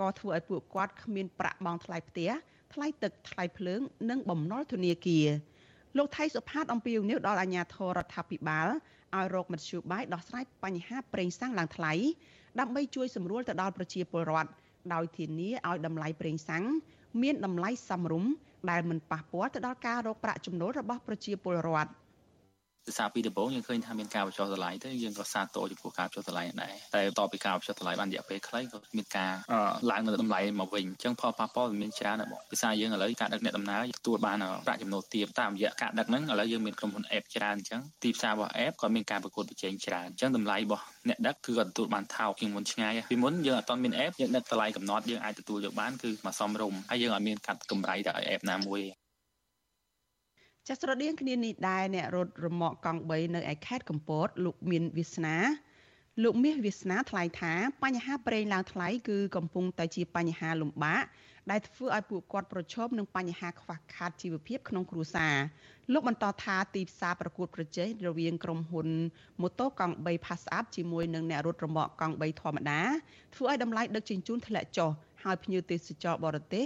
[0.00, 2.30] ក៏ធ្វើឲ្យពួកគាត់គ្មានប្រាក់បង់ថ្លៃផ្ទះ
[2.72, 5.26] ថ្លៃទឹកថ្លៃភ្លើង និងបំណុលធនាគារ
[5.96, 8.68] លោកថៃសុផាតអំពីវនីវដល់អាជ្ញាធររដ្ឋាភិបាល
[9.18, 11.92] ឲ្យរកមធ្យោបាយដោះស្រាយបញ្ហាប្រេងសាំងឡើងថ្លៃ
[12.60, 14.50] ដើម្បីជួយសម្រួលទៅដល់ប្រជាពលរដ្ឋ
[14.94, 16.64] ដោយធានាឲ្យតម្លៃប្រេងសាំង
[17.22, 18.32] មានតម្លៃសមរម្យ
[18.70, 21.90] ដែលមិនប៉ះពាល់ទៅដល់ការរកប្រាក់ចំណូលរបស់ប្រជាពលរដ្ឋ
[22.90, 29.32] ភាសាពីដំបូងយើងឃើញថាមានការបញ្ចុះតម្លៃទៅយើងក៏សាទរចំពោះការបញ្ចុះតម្លៃដែរតែបន្ទាប់ពីការបញ្ចុះតម្លៃបានរយៈពេលខ្លីក៏មានការ
[29.90, 48.80] ឡើងនៅតម្លៃមកវិញអញ្ចឹងផលប៉ះពាល់វាមានច្រើនណាស់បងភាសាយើងឥឡូវការដឹកអ្នកដំណើរទទួលបានប្រាក់ចំណូលទាបតាមរយៈការដឹកហ្នឹងឥឡូវយើងមានក្រុមហ៊ុន app ច្រើនអញ្ចឹងទីផ្សាររបស់ app ក៏មានការប្រកួតប្រជែងច្រើនអញ្ចឹងតម្លៃរបស់អ្នកដឹកគឺគាត់ទទួលបានថោកជាងមុនឆ្ងាយពីមុនយើងអត់ទាន់មាន app យើងដឹកតម្លៃកំណត់យើងអាចទទួលយកបានគឺមកសមរម្យហើយយើងអត់មានកាត់កម្រៃទៅឲ្យ app ណាមួយ
[50.72, 55.36] ចាស្រដៀងគ្នានេះដែរអ្នករត់រមាក់កង់3នៅឯខេត្តកំពតលោកមានវាសនា
[56.22, 57.52] លោកមាសវាសនាថ្លែងថា
[57.84, 61.04] បញ្ហាប្រេងឡើងថ្លៃគឺកំពុងតែជាបញ្ហាលំបាក
[61.50, 65.36] ដែលធ្វើឲ្យពួកគាត់ប្រឈមនឹងបញ្ហាខ្វះខាតជីវភាពក្នុងគ្រួសារ
[65.92, 68.88] លោកបន្តថាទីផ្សារប្រកួតប្រជែងរវាងក្រុមហ៊ុន
[69.40, 72.80] ម៉ូតូកង់3 Pass Up ជាមួយនឹងអ្នករត់រមាក់កង់3ធម្មតា
[73.34, 74.90] ធ្វើឲ្យតម្លៃដឹកជញ្ជូនធ្លាក់ចុះ
[75.22, 76.64] ហើយភ្ញៀវទេសចរបរទេស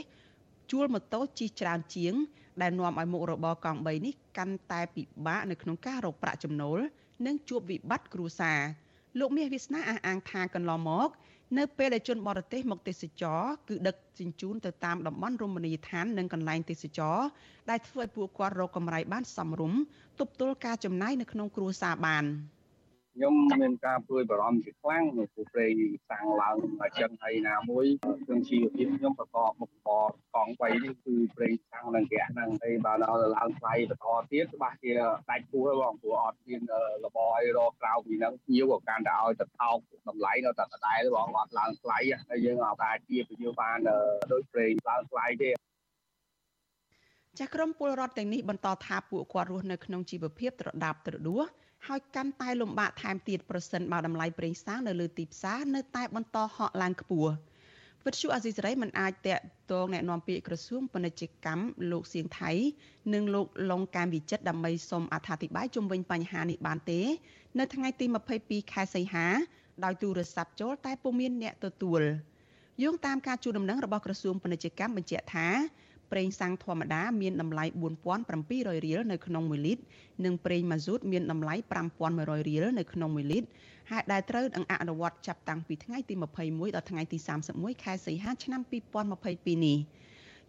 [0.70, 2.14] ជួលម៉ូតូជិះច្រើនជាង
[2.62, 6.78] ដែលនាំឲ្យមុខរបរកង់3នេះកាន់តែពិបាកនៅក្នុងការរកប្រាក់ចំណូល
[7.26, 8.60] និងជួបវិបត្តិគ្រួសារ
[9.18, 11.08] លោកមាសវាសនាអះអាងថាកន្លងមក
[11.58, 17.18] នៅពេលដែលជនបរទេសមកទេសចរគឺដឹកជញ្ជូនទៅតាមតំបន់រមណីយដ្ឋាននិងកន្លែងទេសចរ
[17.70, 19.80] ដែលធ្វើឲ្យពួកគាត់រកកម្រៃបានសមរម្យ
[20.20, 22.24] ទប់ទល់ការចំណាយនៅក្នុងគ្រួសារបាន។
[23.16, 25.72] ខ្ញុំមានការព្រួយបារម្ភជាខ្លាំងនៅព្រោះប្រេង
[26.10, 27.86] សាំងឡើងអញ្ចឹងហើយណាមួយ
[28.26, 34.90] គ្រឿងជីវភាពខ្ញុំប្រកបមុខរបរកង់3នេះគឺប្រេងសាំងនិងហ្គាសហ្នឹងហើយបើដល់ឡើងថ្លៃបន្តទៀតច្បាស់ជា
[35.30, 36.60] ដាច់ពោះបងព្រោះអត់មាន
[37.04, 39.76] របរអីរកក្រៅពីហ្នឹងញៀវក៏កាន់តែឲ្យទៅថោក
[40.08, 43.78] តម្លៃនៅតែដដែលបងអត់ឡើងថ្លៃហើយយើងអាចជាពញាបាន
[44.32, 45.50] ដោយប្រេងឡើងថ្លៃទេ
[47.38, 51.46] ចាស់ក្រុមពលរដ្ឋទាំងនេះបន្តថាពួកគាត់រស់នៅក្នុងជីវភាពត្រដាបត្រដួស
[51.87, 57.31] ហើយកាន់តែលំបាកថែមទៀតប្រសិនបើតម្លៃប្រេងសាំងនៅលើទីផ្សារនៅតែបន្តហក់ឡើងខ្ពស់
[58.05, 62.51] វិទ្យុអាស៊ីសេរីមិនអាចតាក់ទងแนะនាំពាក្យក្រសួងពាណិជ្ជកម្មលោកសៀងថៃ
[63.13, 67.01] និងលោកលងកាមវិចិត្រដើម្បីសូមអធិប្បាយជុំវិញបញ្ហានេះបានទេ
[67.59, 68.05] នៅថ្ងៃទី
[68.39, 69.27] 22ខែសីហា
[69.83, 72.01] ដោយទូរស័ព្ទចូលតែពុំមានអ្នកទទួល
[72.83, 75.47] យោងតាមការជួលដំណឹងរបស់ក្រសួងពាណិជ្ជកម្មបញ្ជាក់ថា
[76.12, 77.64] ប្រេងសាំងធម្មតាមានតម្លៃ
[78.24, 79.82] 4700រៀលនៅក្នុង1លីត្រ
[80.24, 81.54] និងប្រេងម៉ាស៊ូតមានតម្លៃ
[82.02, 83.48] 5100រៀលនៅក្នុង1លីត្រ
[83.90, 87.18] ហើយដែលត្រូវនឹងអនុវត្តចាប់តាំងពីថ្ងៃទី21ដល់ថ្ងៃទី
[87.50, 88.60] 31ខែសីហាឆ្នាំ
[89.12, 89.78] 2022នេះ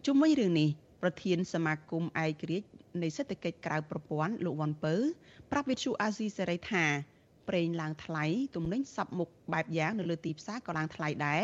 [0.05, 0.69] ជុំវិញរឿងនេះ
[1.01, 2.67] ប្រធានសមាគមឯករាជ្យ
[3.03, 4.95] នៃសេដ្ឋកិច្ចក្រៅប្រព័ន្ធលោកវ៉ាន់ពៅ
[5.51, 6.85] ប្រាប់វិទ្យុអាស៊ីសេរីថា
[7.49, 11.43] ប្រេងឡើងថ្លៃទំនិញសັບមុខបែបយ៉ាងនៅលើទីផ្សារក៏ឡើងថ្លៃដែរ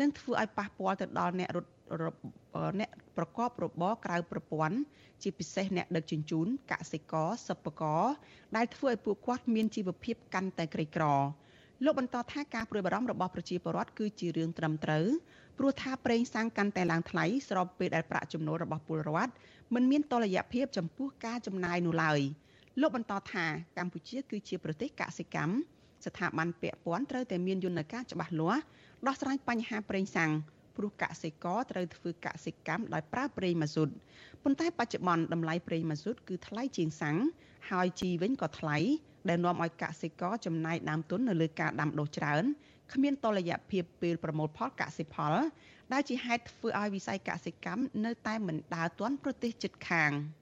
[0.00, 1.70] នឹងធ្វើឲ្យប៉ះពាល់ទៅដល់អ្នករត់
[2.80, 4.76] អ្នក ប្រកបរបរក្រៅប្រព័ន្ធ
[5.22, 8.04] ជាពិសេសអ្នកដឹកជញ្ជូនកសិករសិប្បករ
[8.56, 11.04] ដែលធ្វើឲ្យពួកគាត់មានជីវភាពកាន់តែក្រីក្រ
[11.84, 15.06] លោកបន្តថាការព្រួយបារម្ភរបស់ប្រជាពលរដ្ឋគឺជារឿងត្រឹមត្រូវ
[15.58, 19.32] ព្រោះថាប្រេងសាំងកាន់តែឡើងថ្លៃស្របពេលដែលប្រាក់ចំណូលរបស់ពលរដ្ឋ
[19.74, 22.20] មិនមានតុល្យភាពចំពោះការចំណាយនោះឡើយ
[22.80, 23.44] លោកបន្តថា
[23.78, 25.54] កម្ពុជាគឺជាប្រទេសកសិកម្ម
[26.06, 28.62] ស្ថាប័នពាក់ព័ន្ធត្រូវតែមានយន្តការច្បាស់លាស់
[29.06, 30.30] ដោះស្រាយបញ្ហាប្រេងសាំង
[30.80, 33.88] ព្រោះកសិករត្រូវធ្វើកសិកម្មដោយប្រើប្រេងម៉ាស៊ូត
[34.42, 37.16] ប៉ុន្តែបច្ចុប្បន្នតម្លៃប្រេងម៉ាស៊ូតគឺថ្លៃជាងសាំង
[37.70, 38.76] ហើយជីវិញក៏ថ្លៃ
[39.28, 42.44] ដែលនាំឲ្យកសិករចំណាយដើមទុននៅលើការដាំដុះច្រើន
[42.92, 45.34] គ្មានតលយៈភាពពេលប្រមូលផលកសិផល
[45.92, 50.10] ដែលជាហេតុធ្វើឲ្យវិស័យកសិកម្មនៅតែមិនដើរទាន់ប្រទេសជិតខាង។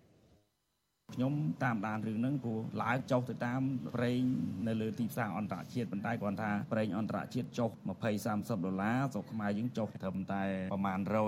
[1.14, 1.33] ខ្ញុំ
[1.64, 3.61] តាមដានរឿងហ្នឹងព្រោះឡើងចុះទៅតាម
[3.97, 4.21] ប្រេង
[4.68, 10.42] នៅលើទីផ្សារអន្តរជាតិប៉ុន្តែគ្រាន់ថាប្រេងអន្តរជាតិចុះ20 30ដុល្លារស្រុកខ្មែរយើងចុះត្រឹមតែ
[10.73, 11.18] ប្រហែល100ប្រ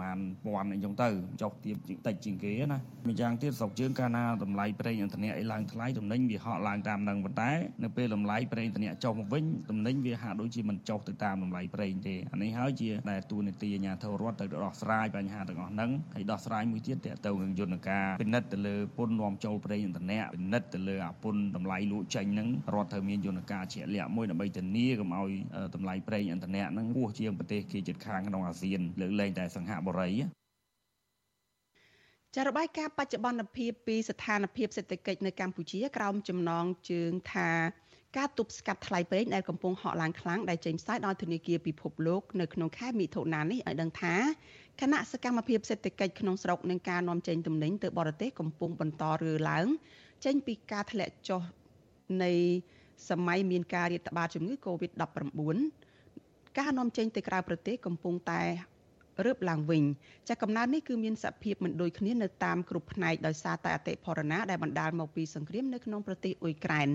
[0.00, 0.18] ហែល
[0.68, 1.08] 1000អីចឹងទៅ
[1.42, 7.50] ចុះទៀបតិចជាងគេណាម្យ៉ាងទៀតស្រុកយើងកាលណាតម្លៃប្រេងឥន្ធនៈអីឡើងថ្លៃតំណែងវាហក់ឡើងតាមនឹងប៉ុន្តែ
[7.82, 25.30] នៅពេលតម្លៃប្រេងឥន្ធនៈចុះមកវិញតំណែងវាហាក់ដូចជាមិនចុះទៅតាមតម្លៃប្រេងទេអានេះហើយជាដែលទូនីតិអាជ្ញាធររដ្ឋទៅដោះស្រាយបញ្ហាទាំងអស់ហ្នឹងហើយដោះស្រាយមួយទៀតតទៅនឹងយន្តការពិនិត្យទៅលើពន្ធនាំចូលប្រេងឥន្ធនៈពិនិត្យទៅលើអាពុនតម្លៃលក់ចេញហ្នឹងរដ្ឋត្រូវមានយន្តការជាក់លាក់មួយដើម្បីធានាកុំឲ្យ
[25.74, 30.10] តម្លៃប្រេងឥន្ធនៈហ្នឹងហួសជាងប្រទេសគេជិតខាងក្នុងអាស៊ានលើកលែងតែសង្ហបុរី
[32.36, 37.50] ចារបាយការណ៍បច្ចុប្បន្នភាពពីស្ថានភាពសេដ្ឋកិច្ចនៅកម្ពុជាក្រោមចំណងជើងថា
[38.16, 44.14] ការទប់ស្កាត់ថ្លៃប្រេងដែលកំពុងហក់ឡើងខ្លាំងដែលចេញផ្សាយដោយធនាគារពិភពលោកនៅក្នុងខែមិថុនានេះឲ្យដឹងថា
[44.80, 49.66] គណៈសកម្មភាពសេដ្ឋកិច្ចក្នុងស្រុកនិងការនាំចេញទំនិញទៅបរទេសកំពុងបន្តរឿឡើង
[50.24, 51.42] ចេញពីការធ្លាក់ចុះ
[52.22, 52.32] នៃ
[53.10, 55.56] សម័យមានការរាតត្បាតជំងឺ Covid-19
[56.58, 58.42] ការនាំចេញទៅក្រៅប្រទេសកំពុងតែ
[59.24, 59.82] រើបឡើងវិញ
[60.28, 66.88] ចាកំណើននេះគឺមានសភាពមិនដូចគ្នានៅតាមគ្រប់ផ្នែកដោយសារតែអតិផរណាដែលបណ្ដាលមកពីសង្គ្រាមនៅក្នុងប្រទេសអ៊ុយក្រែន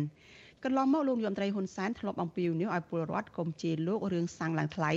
[0.65, 4.91] កន្លងមកលោកយមត្រីហ៊ុនសែនធ្លាប់អំពាវនាវឲ្យពលរដ្ឋកុំជេរលោករឿងសាំងឡើងថ្លៃ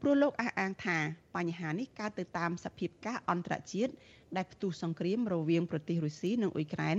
[0.00, 0.98] ព្រោះលោកអះអាងថា
[1.36, 3.92] បញ្ហានេះកើតទៅតាមសភាពការអន្តរជាតិ
[4.36, 6.98] ដែលផ្ទុះសង្គ្រាមរវាងប្រទេសរុស្ស៊ីនិងអ៊ុយក្រែន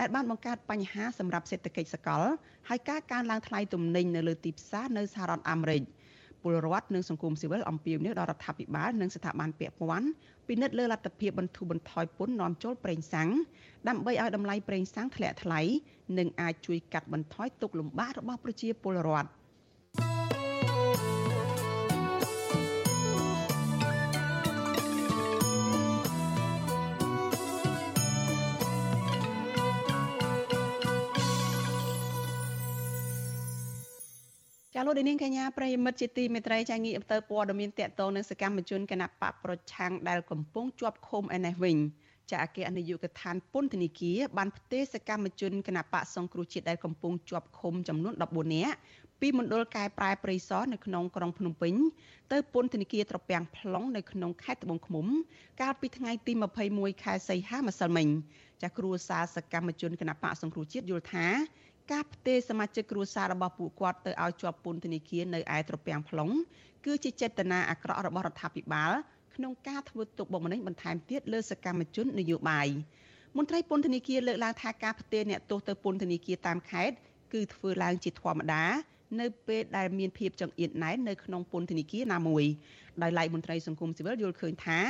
[0.00, 2.22] ដែលបានបង្កើតបញ្ហាសម្រាប់សេដ្ឋកិច្ចសកល
[2.68, 5.82] ហើយការកើនឡើងថ្លៃទំនិញនៅលើទីផ្សារនៅសហរដ្ឋអាមេរិក
[6.42, 10.08] ពលរដ្ឋនិងសង្គមស៊ីវិលអំពាវនាវដល់រដ្ឋាភិបាលនិងស្ថាប័នពាក់ព័ន្ធ
[10.48, 13.28] ពិនិត្យលើលទ្ធភាពបន្ធូរបន្ថយពន្ធនាំចូលប្រេងសាំង
[13.88, 15.60] ដើម្បីឲ្យតម្លៃប្រេងសាំងធ្លាក់ថ្លៃ
[16.18, 19.28] និងអាចជួយកាត់បន្ថយទុក្ខលំបាករបស់ប្រជាពលរដ្ឋ។
[34.78, 41.76] ចាលោកនាងកញ្ញាប្រិយមិត្តជាទីមេត្រីចាងាកទៅព័ត៌មានតកតងនឹងសកម្មជនគណៈបកប្រឆាំងដែលកំពុងជាប់ឃុំឯនេះវិញ
[42.30, 48.76] ចាអគ្គនាយកដ្ឋានពន្ធនាគារបានផ្ទេរសកម្មជនគណៈបកសង្គ្រោះជាតិដែលកំពុងជាប់ឃុំចំនួន14នាក់
[49.20, 51.74] ពីមណ្ឌលកែប្រែព្រៃសរនៅក្នុងក្រុងភ្នំពេញ
[52.32, 55.06] ទៅពន្ធនាគារត្រពាំង plong នៅក្នុងខេត្តត្បូងឃ្មុំ
[55.60, 56.32] កាលពីថ្ងៃទី
[56.68, 58.08] 21ខែសីហាម្សិលមិញ
[58.62, 61.26] ចាគ្រួសារសកម្មជនគណៈបកសង្គ្រោះជាតិយល់ថា
[61.92, 66.32] ការផ្ទេរសមាជិកគ្រួសាររបស់ពួកគាត់ទៅឲ្យជាប់ពន្ធនាគារនៅឯត្រពាំង plong
[66.84, 68.92] គឺជាចេតនាអាក្រក់របស់រដ្ឋាភិបាល
[69.34, 72.68] ក្នុងការធ្វើទុកបុកម្នេញបន្ថែមទៀតលើសកម្មជននយោបាយ
[73.36, 76.96] មន្ត្រីពន្ធនាគារលើកឡើងថាការផ្ទេរអ្នកទោសទៅពន្ធនាគារតាមខេត្ត
[77.32, 78.64] គឺធ្វើឡើងជាធម្មតា
[79.20, 82.44] នៅពេលដែលមានភាពចង្អៀតណែននៅក្នុងពន្ធនាគារណាមួយ
[83.02, 84.80] ដោយឡែកមន្ត្រីសង្គមស៊ីវិលយល់ឃើញថា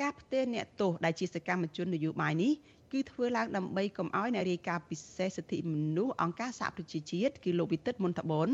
[0.00, 2.52] ការផ្ទេរអ្នកទោសដែលជាសកម្មជននយោបាយនេះ
[2.92, 8.48] គឺធ្វើឡើងដើម្បីកុំឲ្យអ្នករាយការណ៍ពិសេសសិទ្ធិមនុស្សអង្គការសហប្រជាជាតិគឺលោកវិទិតមុនតបន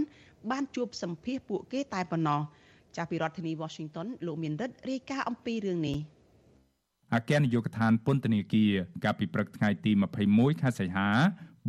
[0.50, 2.40] បានជួបសម្ភាសពួកគេតែប៉ុណ្ណោះ
[2.96, 5.98] ចាស់ពីរដ្ឋធានី Washington លោកមានរិទ្ធរាយការណ៍អំពីរឿងនេះ
[7.14, 8.72] អគ្គនាយកដ្ឋានពន្ធនាគារ
[9.04, 9.92] កាលពីព្រឹកថ្ងៃទី
[10.26, 11.08] 21ខែសីហា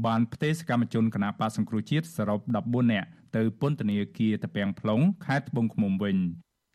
[0.05, 6.17] បានផ្ទេរសកម្មជនគណបកសង្គ្រោះជាតិសរុប14នាក់ទៅពន្ធនាគារតាពាំង plong ខេត្តត្បូងឃ្មុំវិញ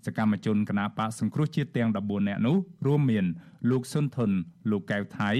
[0.06, 3.26] សកម្មជនគណបកសង្គ្រោះជាតិទាំង14នាក់នោះរួមមាន
[3.70, 4.30] លោកសុនធុន
[4.70, 5.30] លោកកែវថៃ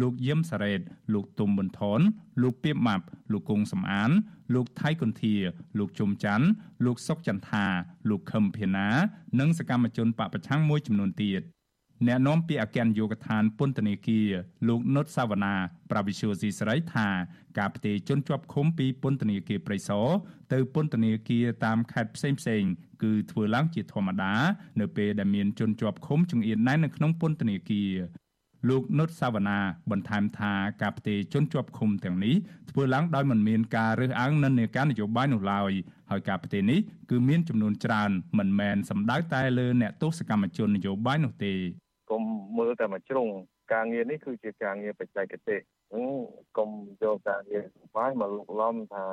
[0.00, 0.80] លោកយឹមសារ៉េត
[1.14, 2.00] លោកទុំប៊ុនថន
[2.42, 4.10] លោកពីបម៉ាប់លោកគង់សំអាន
[4.54, 5.34] លោកថៃកុនធា
[5.78, 6.46] លោកជុំច័ន្ទ
[6.84, 7.64] លោកសុកចន្ទថា
[8.10, 8.88] លោកខឹមភាណា
[9.40, 11.42] និងសកម្មជនបពប្រឆាំងមួយចំនួនទៀត
[12.06, 14.28] អ្នកនាំពាក្យអគ្គនាយកដ្ឋានពន្ធនាគារ
[14.68, 15.54] លោកនុតសាវណ្ណា
[15.90, 17.08] ប្រាវិសុយស៊ីស្រីថា
[17.58, 20.06] ការផ្ទេរជនជាប់ឃុំពីពន្ធនាគារព្រៃសរ
[20.52, 22.62] ទៅពន្ធនាគារតាមខេត្តផ្សេងផ្សេង
[23.02, 24.34] គឺធ្វើឡើងជាធម្មតា
[24.80, 27.92] នៅពេលដែលមានជនជាប់ឃុំចង្អៀតណែននៅក្នុងពន្ធនាគារ
[28.68, 29.58] លោកនុតសាវណ្ណា
[29.90, 32.34] បន្ថែមថាការផ្ទេរជនជាប់ឃុំទាំងនេះ
[32.70, 35.72] ធ្វើឡើងដោយមិនមានការរើសអើងនិន្នាការនយោបាយនោះឡើយ
[36.10, 41.54] ហើយការផ្ទេរនេះគឺមានចំនួនច្រើនមិនមែនសំដៅតែលើអ្នកទោសកម្មជននយោបាយនោះទេ
[42.12, 42.22] កុំ
[42.58, 43.28] មើលតែមួយជ្រុង
[43.72, 45.60] ការងារនេះគឺជាការងារបច្ចេកទេស
[45.92, 46.06] អញ្ចឹង
[46.58, 46.70] កុំ
[47.02, 47.64] យកការងារ
[47.96, 49.06] បាយមកលុកឡំថា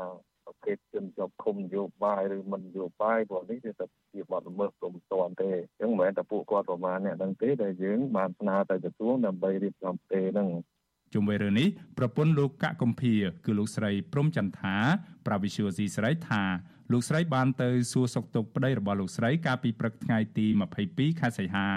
[0.46, 10.50] ប្រភេទជនជាប់ឃុំនយោបាយឬមិននយោបាយព្រោះនេះវាទៅជាបទល្មើសព្រមតនទេអញ្ចឹងមិនមែនតែពួកគាត់ប្រមាណអ្នកហ្នឹងទេដែលយើងបានស្នើទៅក្រសួងដើម្បីរៀបចំទេហ្នឹង
[11.14, 11.68] ជុំវិញរឿងនេះ
[11.98, 13.14] ប្រពន្ធលោកកកកំភៀ
[13.46, 14.76] គឺលោកស្រីព្រំចន្ទថា
[15.26, 16.44] ប្រាវិសុយស៊ីស្រីថា
[16.94, 20.46] លោកស្រីបានទៅសួរសុខទុក្ខប្តីរបស់លោកស្រីកាលពីព្រឹកថ្ងៃទី
[20.84, 21.68] 22ខែសីហា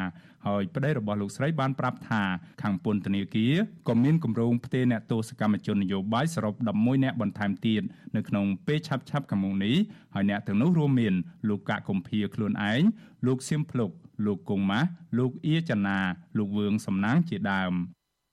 [0.47, 2.23] ហើយប្តីរបស់លោកស្រីបានប្រាប់ថា
[2.63, 3.55] ខាងពន្ធនាគារ
[3.89, 7.83] ក៏មានគម្រោងផ្ទេរអ្នកទោសកម្មជននយោបាយសរុប11នាក់បន្ថែមទៀត
[8.17, 9.77] នៅក្នុងពេលឆាប់ឆាប់ខាងមុខនេះ
[10.15, 11.15] ហើយអ្នកទាំងនោះរួមមាន
[11.49, 12.83] លោកកកកំភៀខ្លួនឯង
[13.27, 13.91] លោកសៀមភ្លុក
[14.27, 15.99] លោកគង់ម៉ាស់លោកអៀចនា
[16.39, 17.75] លោកវឿងសំណាងជាដើម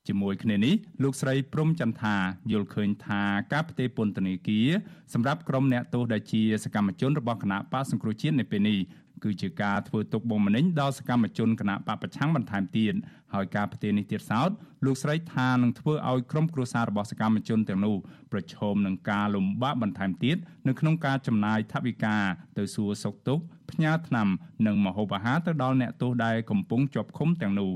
[0.07, 2.15] ជាមួយគ្នានេះលោកស្រីព្រំចន្ទថា
[2.51, 3.21] យល់ឃើញថា
[3.53, 4.69] ការផ្ទេរពន្ធនាគារ
[5.13, 8.79] សម្រាប់ក្រុមអ្នកទោសដែលជាសកម្មជនរបស់គណៈបកសង្គ្រោះជាតិនៅពេលនេះ
[9.23, 12.93] គឺជាការធ្វើទុកបុកម្នេញដល់សកម្មជនគណៈបកប្រឆាំងបន្ថែមទៀត
[13.33, 14.49] ហើយការផ្ទេរនេះទៀតសោត
[14.85, 17.95] លោកស្រីថានឹងធ្វើឲ្យក្រុមគ្រួសាររបស់សកម្មជនទាំងនោះ
[18.31, 22.15] ប្រឈមនឹងការលំបាកបន្ថែមទៀតនៅក្នុងការចំណាយថវិកា
[22.57, 24.27] ទៅសួរសុខទុក្ខផ្ញើថ្នាំ
[24.65, 27.73] និងម្ហូបអាហារទៅដល់អ្នកទោសដែលកំពុងជាប់ឃុំទាំងនោះ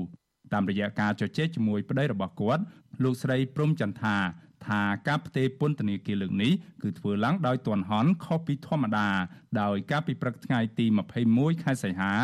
[0.54, 2.62] តាមរយៈការជជែកជាមួយប្តីរបស់គាត់
[3.02, 4.16] លោកស្រីព្រំចន្ទថា
[4.66, 9.08] ថាការផ្ទេរពន្ធនាគារលើកនេះគឺធ្វើឡើងដោយទន់ហន់ខុសពីធម្មតា
[9.62, 10.86] ដោយការពីព្រឹកថ្ងៃទី
[11.24, 12.14] 21ខែសីហា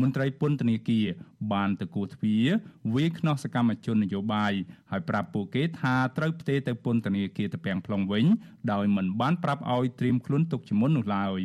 [0.00, 1.06] មន្ត្រីពន្ធនាគារ
[1.52, 2.46] បានទៅគោះទ្វារ
[2.94, 4.52] វាយខ្នោះសកម្មជននយោបាយ
[4.90, 8.26] ហើយប្រាប់ពួកគេថាត្រូវផ្ទេរទៅពន្ធនាគារតាពាំង plong វិញ
[8.72, 11.40] ដោយមិនបានប្រាប់ឲ្យត្រៀមខ្លួនទុកជាមុននោះឡើយ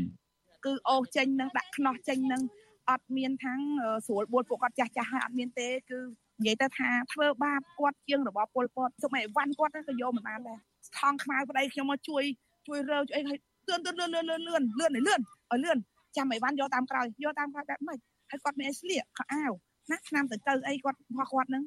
[0.65, 2.41] គឺអូសចេញនឹងដាក់ខ្នោះចេញនឹង
[2.89, 3.59] អត់មានខាង
[4.07, 5.99] ស្រួលបួលពួកគាត់ចាស់ចាស់ហើយអត់មានទេគឺ
[6.39, 10.57] និយាយទៅថាធ្វើបាបគាត់ជាងរបស់ពលពតសុំឲ្យវ៉ាន់គាត់ក៏យកមិនបានដែរ
[10.99, 12.23] ថងខ្មៅប្តីខ្ញុំមកជួយ
[12.67, 15.21] ជួយរើជួយអីឲ្យទឿនទឿនលឿនលឿនលឿនលឿនលឿនឲ្យលឿន
[15.51, 15.77] ឲ្យលឿន
[16.17, 17.99] ចាំឲ្យវ៉ាន់យកតាមក្រោយយកតាមក្រោយបែបម៉េច
[18.29, 19.51] ហើយគាត់មានឲ្យស្លៀកខោអាវ
[19.91, 21.63] ណាឆ្នាំទៅទៅអីគាត់របស់គាត់ហ្នឹង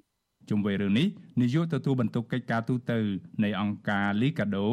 [0.50, 1.06] ជុំវិញរឿងនេះ
[1.40, 2.92] នាយកទទួលបន្ទុកកិច្ចការទូត
[3.44, 4.66] នៃអង្គការ Liga do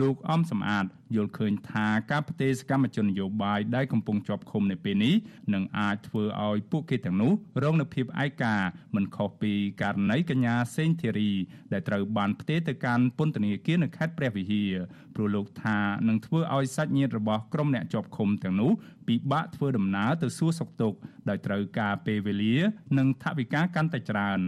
[0.00, 5.14] លោកអំសំអាតយល់ឃើញថាការផ្ទេរសកម្មជននយោបាយដែលកំពុងជាប់ឃុំនៅពេលនេះ
[5.54, 7.32] នឹងអាចធ្វើឲ្យពួកគេទាំងនោះ
[7.62, 8.56] រងនូវភាពឯកា
[8.94, 11.32] មិនខុសពីករណីកញ្ញាសេងធីរី
[11.72, 14.72] ដែលត្រូវបានផ្ទេរទៅកាន់ពន្ធនាគារនៅខេត្តព្រះវិហារ
[15.14, 18.72] ព្រោះលោកថានឹងធ្វើឲ្យសាច់ញាតិរបស់ក្រុមអ្នកជាប់ឃុំទាំងនោះ
[19.08, 22.56] ពិបាកធ្វើដំណើរទៅសួរសុខទុក្ខដោយត្រូវការពេលវេលា
[22.98, 24.40] និងថវិកាកាន់តែច្រើន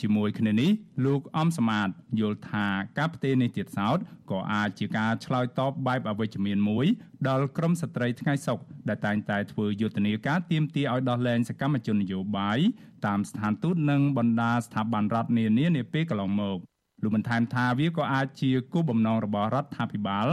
[0.00, 0.70] ជាមួយគ្នានេះ
[1.04, 1.88] លោកអំសមាត
[2.20, 2.66] យល់ថា
[2.98, 3.98] ការផ្ទេរនេះទៀតសោត
[4.30, 6.86] ក៏អាចជាការឆ្លើយតបបែបអវិជ្ជមានមួយ
[7.28, 12.58] ដល់ក្រមស្ត្រីថ្ងៃសុកដែលតែងតែធ្វើយុទ្ធនាការទាមទារឲ្យដោះលែងសកម្មជននយោបាយ
[13.06, 16.58] តាមស្ថានទូតនិងបណ្ដាស្ថាប័នរដ្ឋនានានាពេលកន្លងមក
[17.02, 20.28] លោកបន្ថែមថាវាក៏អាចជាគោលបំណងរបស់រដ្ឋាភិបាល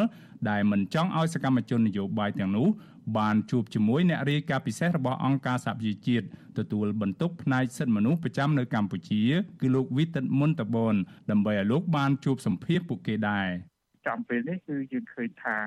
[0.49, 2.67] ដែលមិនចង់ឲ្យសកម្មជននយោបាយទាំងនោះ
[3.17, 6.25] បានជួបជាមួយអ្នករាយការណ៍ពិសេសរបស់អង្គការសហប្រជាជាតិ
[6.57, 9.23] ទទួលបន្ទុកផ្នែកសិទ្ធិមនុស្សប្រចាំនៅកម្ពុជា
[9.61, 10.95] គឺលោកវិទិតមុនតបន
[11.31, 13.47] ដើម្បីឲ្យលោកបានជួបសម្ភាសពួកគេដែរ
[14.07, 15.57] ចំពេលនេះគឺយើងឃើញថា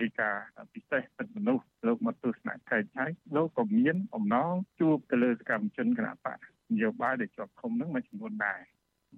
[0.00, 0.34] រាជការ
[0.74, 6.38] ពិសេសសិទ្ធិមនុស្សលោកមកទស្សនកិច្ចហើយលោកក៏មានអំណងជួបទៅលើសកម្មជនគណបក
[6.72, 8.60] នយោបាយដែលជាប់ឃុំនឹងមួយចំនួនដែរ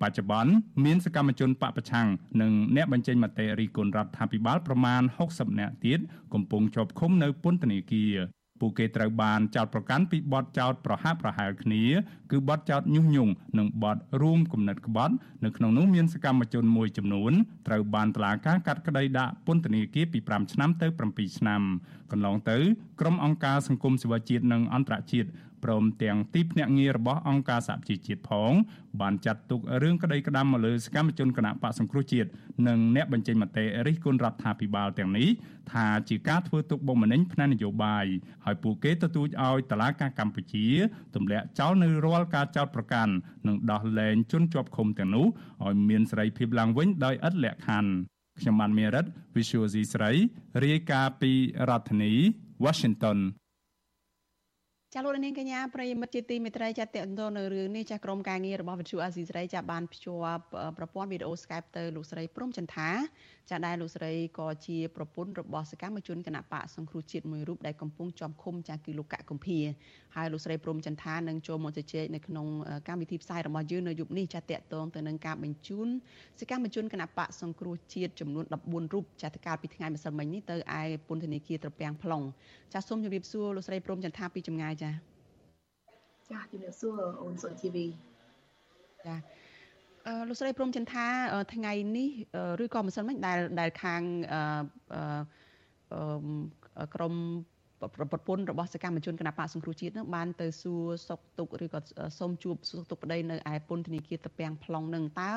[0.02, 0.52] បច្ចុប្បន្ន
[0.84, 2.08] មានសកម្មជនបពប្រឆាំង
[2.40, 5.98] និងអ្នកបញ្ចេញមតិរិះគន់រដ្ឋាភិបាលប្រមាណ60នាក់ទៀត
[6.34, 8.14] កំពុងជាប់ឃុំនៅពន្ធនាគារ
[8.60, 11.82] ពួកគេត្រូវបានចោទប្រកាន់ពីបទចោទប្រហាក់ប្រហែលគ្នា
[12.30, 17.32] គឺបទចោទញុះញង់និងបទរួមគំនិតក្បត់នៅក្នុងនោះមានសកម្មជនមួយចំនួន
[17.68, 21.62] ត្រូវបានតុលាការកាត់ក្តីដាក់ពន្ធនាគារពី5ឆ្នាំទៅ7ឆ្នាំ
[22.10, 22.58] កន្លងទៅ
[23.00, 25.28] ក្រុមអង្គការសង្គមស៊ីវិលជាតិនិងអន្តរជាតិ
[25.64, 28.52] ព្រមទាំងទីភ្នាក់ងាររបស់អង្គការសហប្រជាជាតិផង
[29.00, 32.28] បានចាត់ទុករឿងក្តីក្តាំមកលើសកម្មជនគណៈបកសង្គ្រោះជាតិ
[32.68, 35.28] និងអ្នកបញ្ចេញមតិរិះគន់រដ្ឋាភិបាលទាំងនេះ
[35.72, 38.06] ថាជាការធ្វើទុកបុកម្នេញផ្នែកនយោបាយ
[38.44, 40.66] ហើយពួកគេទទូចឲ្យតឡាការកម្ពុជា
[41.14, 43.12] ទម្លាក់ចោលនៅរាល់ការចោទប្រកាន់
[43.46, 45.26] និងដោះលែងជនជាប់ឃុំទាំងនោះ
[45.64, 47.90] ឲ្យមានសេរីភាពឡើងវិញដោយឥតលក្ខខណ្ឌ
[48.40, 49.04] ខ្ញុំបានមេរិត
[49.36, 50.10] Visual C ស្រី
[50.64, 51.32] រាយការណ៍ពី
[51.68, 52.12] រដ្ឋធានី
[52.64, 53.18] Washington
[54.96, 57.04] ចាលោកនាងកញ្ញាប្រិយមិត្តជាទីមេត្រីចាតេត
[57.36, 60.42] នៅរឿងនេះចាក្រុមការងាររបស់វិទ្យុអាស៊ីសេរីចាបានភ្ជាប់
[60.78, 62.90] ប្រព័ន្ធវីដេអូ Skype ទៅលោកស្រីព្រំចន្ទា
[63.50, 69.58] ចាដែលលោកស្រីក៏ជាប្រពន្ធរបស់សកម្មជនគណៈបកសង្គ្រោះជាតិមួយរូបដែលកំពុងជាប់ឃុំចាគឺលោកកកកំភៀ
[70.16, 72.46] ហើយលោកស្រីព្រំចន្ទានឹងចូលមកជជែកនៅក្នុង
[72.88, 75.88] កម្មវិធីផ្សាយរបស់យើងនៅយប់នេះចាតេតងទៅនឹងការបញ្ជូន
[76.40, 82.24] សកម្មជនគណៈបកសង្គ្រោះជាតិចំនួន14រូបចាតកាលពីថ្ងៃម្សិលមិញនេះទៅឯពន្ធនាគារត្រពាំង plong
[82.72, 84.92] ចាសូមជម្រាបសួរលោកស្រីព្រំចន្ទាពីចម្ងាយចា
[86.30, 87.86] ចាជំរាបសួរអូនសុជីវី
[89.06, 89.16] ចា
[90.06, 91.06] អឺលោកស្រីព្រំចន្ទា
[91.54, 92.10] ថ្ងៃនេះ
[92.64, 97.14] ឬក៏មិនសិនមិញដែលដែលខាងអឺក្រម
[97.94, 101.80] ប្រពន្ធរបស់សកម្មជនគណបកសង្គ្រោះជាតិនឹងបានទៅសួរសុកទុកឬក៏
[102.18, 105.32] សូមជួបសុកទុកប្តីនៅឯពន្ធនាគារតពាំង plong នឹងតើ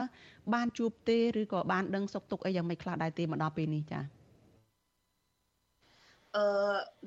[0.53, 4.16] បានជួបទេឬក៏បានដឹងសុកទុកអីយ៉ាងម៉េចខ្លះដែរទេមកដល់ពេលនេះចា៎
[6.37, 6.45] អឺ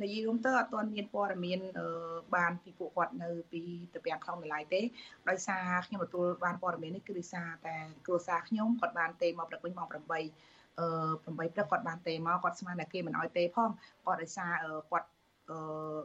[0.02, 1.60] និយាយរួមទៅអត់ទាន់មានព័ត៌មាន
[2.36, 3.62] បានពីពួកគាត់នៅពី
[3.94, 4.80] ទៅពាំងក្នុងនៅឡើយទេ
[5.28, 9.98] ដោយសារខ្ញុំទទួលបានព័ត៌មាននេះគឺដោយសារតែគ្រួសារខ្ញុំគាត់បានទេមកព្រឹកវិញម៉ោង8អឺ
[11.22, 13.70] 8ព្រឹកគាត់បានទេមកគាត់ស្មានតែគេមិនអោយទេផង
[14.06, 14.52] គាត់ដោយសារ
[14.90, 15.08] គាត់
[15.50, 16.00] អឺ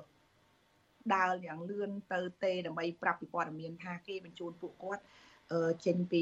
[1.13, 5.03] ដើរយ៉ាងលឿនទៅទេដើម្បីប្រាប់ពីព័ត៌មានថាគេបញ្ជូនពួកគាត់
[5.85, 6.21] ចេញពី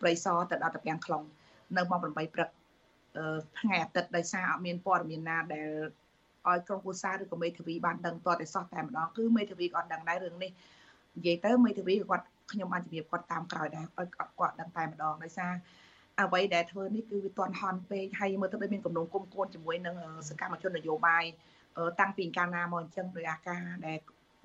[0.00, 1.24] ព្រៃសរទៅដល់តាពាំងខ្លង
[1.76, 2.50] នៅម៉ោង8ព្រឹក
[3.60, 5.68] ថ្ងៃអាទិត្យដោយសារអត់មានព័ត៌មានណាដែល
[6.50, 10.50] ឲ្យក្រុមគូសាឬក៏មេធាវីបានដឹងតតែសោះតែម្ដងគឺមេធាវីគាត់ដឹងដែររឿងនេះ
[11.16, 15.52] និយាយទៅមេធាវីគាត់ខ្ញុំបានជម្រាបគាត់តាមក្រោយដែរឲ្យគាត់ដឹងតែម្ដងដោយសារ
[16.20, 19.96] អ្វីដែលធ្វើនេះគឺវាតន់ហន់ពេកហើយមើលទៅដូចមានកំណងគុំគួនជាមួយនឹង
[20.28, 21.24] សកម្មជននយោបាយ
[22.00, 23.98] តាំងពីកាលណាមកអញ្ចឹងដោយអាការដែល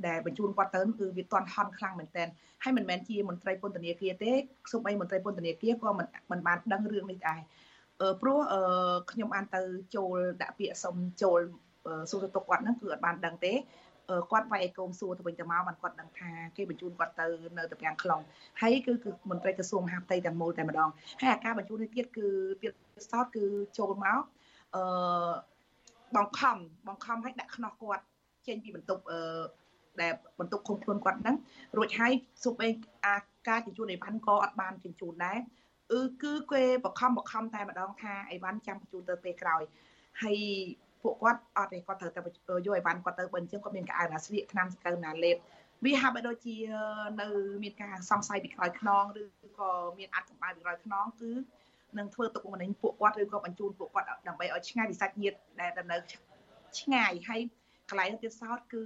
[0.08, 2.24] ដែលបញ្ជូនគាត់ទៅគឺវាតន់ហន់ខ្លាំងមែនតើ
[2.64, 4.32] ហើយមិនមែនជាមន្ត្រីពន្ធនាគារទេ
[4.72, 7.42] សូម្បីមន្ត្រីពន្ធនាគារក៏មិនមិនបានដឹងរឿងនេះដែរ
[8.22, 8.40] ព្រោះ
[9.12, 9.62] ខ្ញុំបានទៅ
[9.96, 11.40] ចូលដាក់ពាក្យសុំចូល
[12.12, 13.54] សួរទៅគាត់ហ្នឹងគឺអត់បានដឹងទេ
[14.32, 17.26] គាត់វាយឯកុំសួរទៅវិញទៅមកបានគាត់ដឹងថាគេបញ្ជូនគាត់ទៅ
[17.58, 18.22] នៅទៅពាំងខ្លង
[18.62, 20.90] ហើយគឺគឺមន្ត្រីក្រសួងមហាផ្ទៃទាំងមូលតែម្ដង
[21.22, 22.28] ហើយអាការបញ្ជូននេះទៀតគឺ
[22.62, 22.74] ទៀត
[23.12, 23.46] សោតគឺ
[23.78, 24.20] ចូលមក
[24.76, 25.32] អឺ
[26.16, 28.04] បង្ខំបង្ខំឲ្យដាក់ខ្នោះគាត់
[28.48, 29.20] ចេញពីបន្ទប់អឺ
[30.02, 31.36] ដែលបន្ទប់ឃុំខ្លួនគាត់ហ្នឹង
[31.78, 32.12] រួចហើយ
[32.44, 32.70] សុបអី
[33.06, 33.16] អា
[33.48, 35.40] ការជញ្ជូនអីវ៉ាន់ក៏អត់បានជញ្ជូនដែរ
[35.94, 39.62] អឺគឺគេបង្ខំបង្ខំតែម្ដងថាអីវ៉ាន់ចាំបញ្ជូនទៅពេលក្រោយ
[40.24, 40.40] ហើយ
[41.04, 42.22] ពួកគាត់អត់ទេគាត់ត្រូវតែ
[42.66, 45.36] យកអីវ៉ាន់គាត់ទៅបើអញ្ចឹងគាត់មានកៅអៅណាស្លៀកថ្នាំសង្កូវណាលេប
[45.86, 46.56] វាហាក់បីដូចជា
[47.22, 47.28] នៅ
[47.64, 49.24] មានការសង្ស័យពីក្រោយខ្នងឬ
[49.60, 51.32] ក៏មានអាចកម្ដៅពីក្រោយខ្នងគឺ
[51.98, 55.98] នឹងធ្វើទុកបុកម្នេញពួកគាត់ឬក៏បញ្ជូនពួកគាត់ដើម្បីឲ្យឆ្ងាយពីសាច់ញាតិដែលនៅ
[56.80, 57.42] ឆ្ងាយហើយ
[57.90, 58.84] កន្លែងទៀតសោតគឺ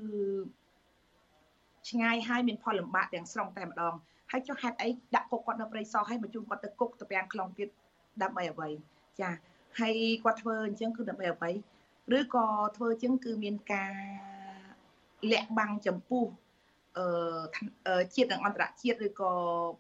[1.90, 3.94] ឆ្ងាយហើយមានផលលំបាកទាំងស្រុងតែម្ដង
[4.32, 7.70] ហើយចុះហេតុអីដាក់គុកគាត់នៅព្រៃសរហើយបញ្ជូនគាត់ទៅគុកទៅពាំងខ្លងទៀត
[8.24, 8.70] ដើម្បីអ្វី
[9.20, 9.30] ចា
[9.80, 11.52] ហើយគាត់ធ្វើអញ្ចឹងគឺដើម្បីអ្វី
[12.18, 13.94] ឬក៏ធ្វើអញ្ចឹងគឺមានការ
[15.32, 16.26] លាក់បាំងចំពោះ
[16.98, 19.32] អឺជាតិនិងអន្តរជាតិឬក៏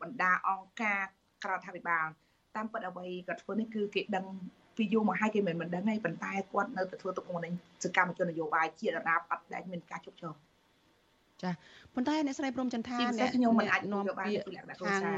[0.01, 1.01] បណ្ដាអង្គការ
[1.43, 2.05] ក្រៅរដ្ឋាភិបាល
[2.55, 4.25] តាមពិតអ្វីគាត់ធ្វើនេះគឺគេដឹង
[4.77, 10.35] ពីយូរមកហើយគេមិនមិនដឹងទេប៉ុន្តែគាត់នៅតែធ្វើទុកមុននឹងសកម្មជននយោបាយជាតិអាណាអត់ដែលមានការជោគជ័យ
[11.43, 11.51] ចា
[11.93, 14.35] ប៉ុន្តែអ្នកស្រីព្រមចន្ទថាអ្នកខ្ញុំមិនអាចនាំពាក្យ
[14.79, 15.13] ខាង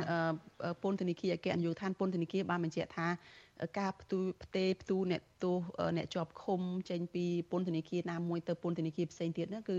[0.84, 3.08] ពន្ធនាគារអគ្គនាយកដ្ឋានពន្ធនាគារបានបញ្ជាក់ថា
[3.80, 5.58] ការផ្ទុយផ្ទេផ្ទូអ្នកទោស
[5.98, 9.78] អ្នកជាប់ឃុំចេញពីពន្ធនាគារណាមួយទៅពន្ធនាគារផ្សេងទៀតនោះគឺ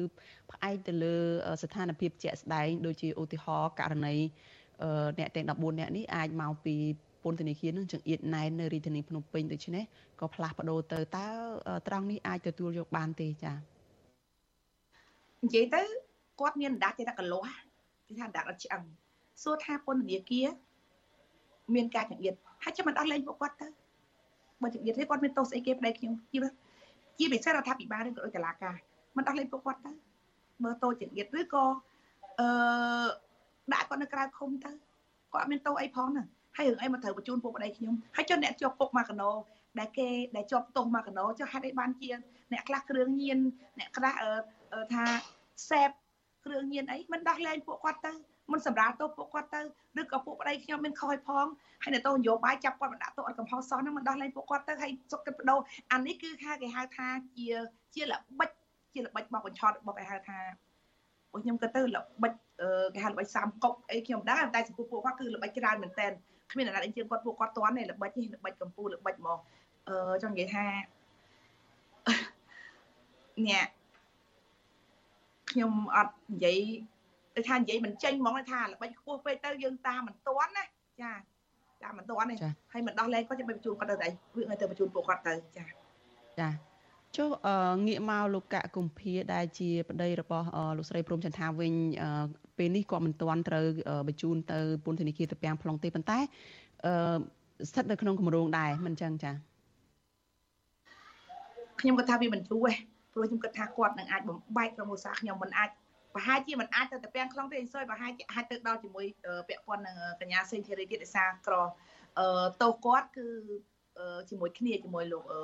[0.51, 1.15] ផ្អែកទៅលើ
[1.62, 4.17] ស្ថានភាពជាក់ស្ដែងដូចជាឧទាហរណ៍ករណី
[5.19, 6.77] អ្នកទាំង14អ្នកនេះអាចមកពី
[7.23, 9.85] ពន្ធនាគារនឹងចង្អៀតណែននៅរាជធានីភ្នំពេញដូច្នេះ
[10.21, 11.27] ក៏ផ្លាស់ប្ដូរទៅតើ
[11.89, 13.57] ត្រង់នេះអាចទទួលយកបានទេចា៎
[15.45, 15.83] និយាយទៅ
[16.41, 17.57] គាត់មានដាច់ទេតែកលាស់
[18.07, 18.83] គេថាដាច់អត់ឆ្អឹង
[19.43, 20.47] សួរថាពន្ធនាគារ
[21.75, 23.69] មានការចង្អៀតហើយចាំមិនដោះលែងពួកគាត់ទៅ
[24.63, 26.39] បើចង្អៀតទេគាត់មានទោសស្អីគេប្តីខ្ញុំជា
[27.19, 28.77] ជាពិសេសរដ្ឋាភិបាលឬក៏ដោយតុលាការ
[29.17, 29.93] មិនដោះលែងពួកគាត់ទៅ
[30.65, 31.65] មើលទោសចង្អៀតឬក៏
[32.41, 32.49] អឺ
[33.73, 34.71] ដាក់គាត់នៅក្រៅឃុំទៅ
[35.33, 36.27] គាត់អត់មានទោសអីផងហ្នឹង
[36.57, 39.31] ហើយរឿងអីមកត្រូវបញ្ជូនពួកប្តីខ្ញុំហើយចុះអ្នកជាប់ពុកមកកណោ
[39.79, 42.09] ដែលគេដែលជាប់ទោសមកកណោចុះហេតុអីបានជា
[42.53, 43.39] អ្នកខ្លះគ្រឿងញៀន
[43.79, 44.13] អ្នកខ្លះ
[44.95, 45.05] ថា
[45.71, 45.91] សេព
[46.47, 48.13] គ្រឿងញៀនអីមិនដោះលែងពួកគាត់ទៅ
[48.53, 49.61] មិនសម្រាប់ទោសពួកគាត់ទៅ
[50.01, 51.47] ឬក៏ពួកប្តីខ្ញុំមានខុសឲ្យផង
[51.83, 55.61] ហើយនៅទោសនយោបាយចាប់គាត់មកដាក់ទោសអត់កំហុសសោះហ្នឹងមិនដោះលែងពួកគាត់ទៅហើយសុខគិតបដូរ
[55.93, 57.07] អានេះគឺថាគេហៅថា
[57.37, 57.47] ជា
[57.95, 58.51] ជាល្បិច
[58.95, 60.39] ជាល្បិចបោកបញ្ឆោតរបស់គេហៅថា
[61.31, 62.33] ពួកខ្ញុំគិតទៅល្បិច
[62.95, 66.07] គេហៅល្បិចសាមកុកអីខ្ញុំដឹងតែចំពោះពួកគាត់គឺល្បិចច្រើនមែនតើ
[66.53, 69.39] គ្មានអ្នកណាអីជាងគាត់ពួកគាត់តន់ទេល្បិចនេះល្បិចកម្ពុជាល្បិចហ្មង
[69.89, 70.67] អឺចង់និយាយថា
[73.49, 73.69] អ្នក
[75.51, 76.59] ខ្ញុំអត់និយាយ
[77.37, 80.64] ទៅថានិយាយមិនចេញហ្មងថាល្បិចខ្ពស់ពេកទៅយើងតាមមិនទាន់ណា
[81.03, 81.12] ចា
[81.83, 82.37] តាមមិនទាន់ទេ
[82.72, 84.09] ហើយមិនដោះលែងគាត់ចាំបញ្ជូនគាត់ទៅតែ
[84.51, 85.64] វាទៅបញ្ជូនពួកគាត់ទៅចា
[86.40, 86.49] ចា
[87.16, 87.29] ចុះ
[87.87, 90.46] ងាកមកលោកកកុម្ភាដែលជាប្តីរបស់
[90.77, 91.72] លោកស្រីព្រំចន្ទថាវិញ
[92.59, 93.66] ពេលនេះគាត់មិនទាន់ត្រូវ
[94.09, 96.18] បញ្ជូនទៅពន្ធនាគារទៅពាំង plong ទេប៉ុន្តែ
[96.87, 97.16] អឺ
[97.68, 99.33] ស្ថិតនៅក្នុងគម្រោងដែរមិនចឹងចា
[101.81, 102.77] ខ្ញុំគាត់ថាវាមិនជួឯង
[103.12, 105.70] ព្រោះខ្ញុំគិតថាគាត់នឹងអាចបំបែកក្រុមឧស្សាហ៍ខ្ញុំមិនអាច
[106.17, 109.07] ប្រហែលជាមិនអាចទៅទៅពាំងខ្លងទេអ៊ីសុយប្រហែលជាអាចទៅដល់ជាមួយ
[109.49, 111.55] ពាក់ព័ន្ធនឹងកញ្ញាសេងធីរីទៀតឯសាក្រ
[112.19, 113.27] អឺតោគាត់គឺ
[114.31, 115.41] ជាមួយគ្នាជាមួយលោកអឺ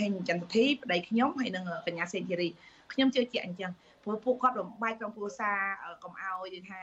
[0.00, 2.48] ហេងចន្ទធីប្តីខ្ញុំហើយនឹងកញ្ញាសេងធីរី
[2.92, 3.70] ខ្ញុំជឿជាក់អញ្ចឹង
[4.04, 5.58] ព្រោះពួកគាត់បំបែកក្រុមគ្រួសារ
[6.02, 6.80] កុំឲ្យថា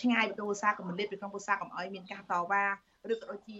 [0.00, 2.64] ឆ្ងាយពីគ្រួសារកុំលិតពីក្រុមគ្រួសារកុំឲ្យមានការតវ៉ា
[3.12, 3.58] ឬក៏ដូចជា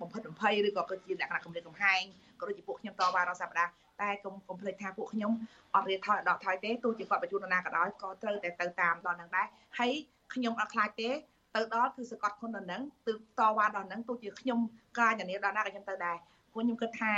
[0.00, 2.02] បំផិតបំភ័យឬក៏គឺជាលក្ខណៈកម្រិតកំហែង
[2.40, 3.70] ក៏ដូចជាពួកខ្ញុំតវ៉ារាល់សប្តាហ៍
[4.02, 5.32] តែកុំកុំភ្លេចថាពួកខ្ញុំ
[5.74, 9.46] អត់រៀនថយដកថយទេទោះជាគាត់បញ្ជូននរណាក៏ដោយក៏ត្រូវតែទៅតាមដល់នឹងដែរ
[9.78, 9.92] ហើយ
[10.34, 11.10] ខ្ញុំអត់ខ្លាចទេ
[11.56, 14.58] ទៅដល់គឺសកត់ខ្លួនដល់នឹងទើបតវ៉ាដល់នឹងទោះជាខ្ញុំ
[14.98, 16.16] ការញ៉ាំដល់ណាក៏ខ្ញុំទៅដែរ
[16.52, 17.14] ព្រោះខ្ញុំគិតថា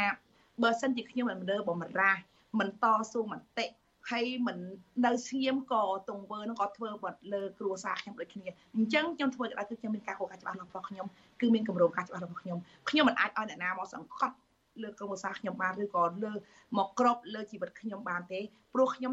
[0.63, 2.21] បើសិនជាខ្ញុំមិនរើបំរាស់
[2.59, 3.67] មិនតស៊ូមតិ
[4.11, 4.59] ហើយមិន
[5.07, 11.07] នៅស្ងៀមក៏ទង្វើនោះក៏ធ្វើបាត់លើគ្រួសារខ្ញុំដូចគ្នាអញ្ចឹងខ្ញុំធ្វើក៏ដោយគឺខ្ញុំមានការគោលការណ៍ច្បាស់លាស់របស់ខ្ញុំ
[11.41, 12.59] គឺមានកម្រោងការច្បាស់លាស់របស់ខ្ញុំ
[12.91, 14.35] ខ្ញុំមិនអាចឲ្យអ្នកណាមកសង្កត់
[14.83, 16.33] លើក្រុមគ្រួសារខ្ញុំបានឬក៏លើ
[16.79, 18.41] មកក្របលើជីវិតខ្ញុំបានទេ
[18.75, 19.13] ព្រោះខ្ញុំ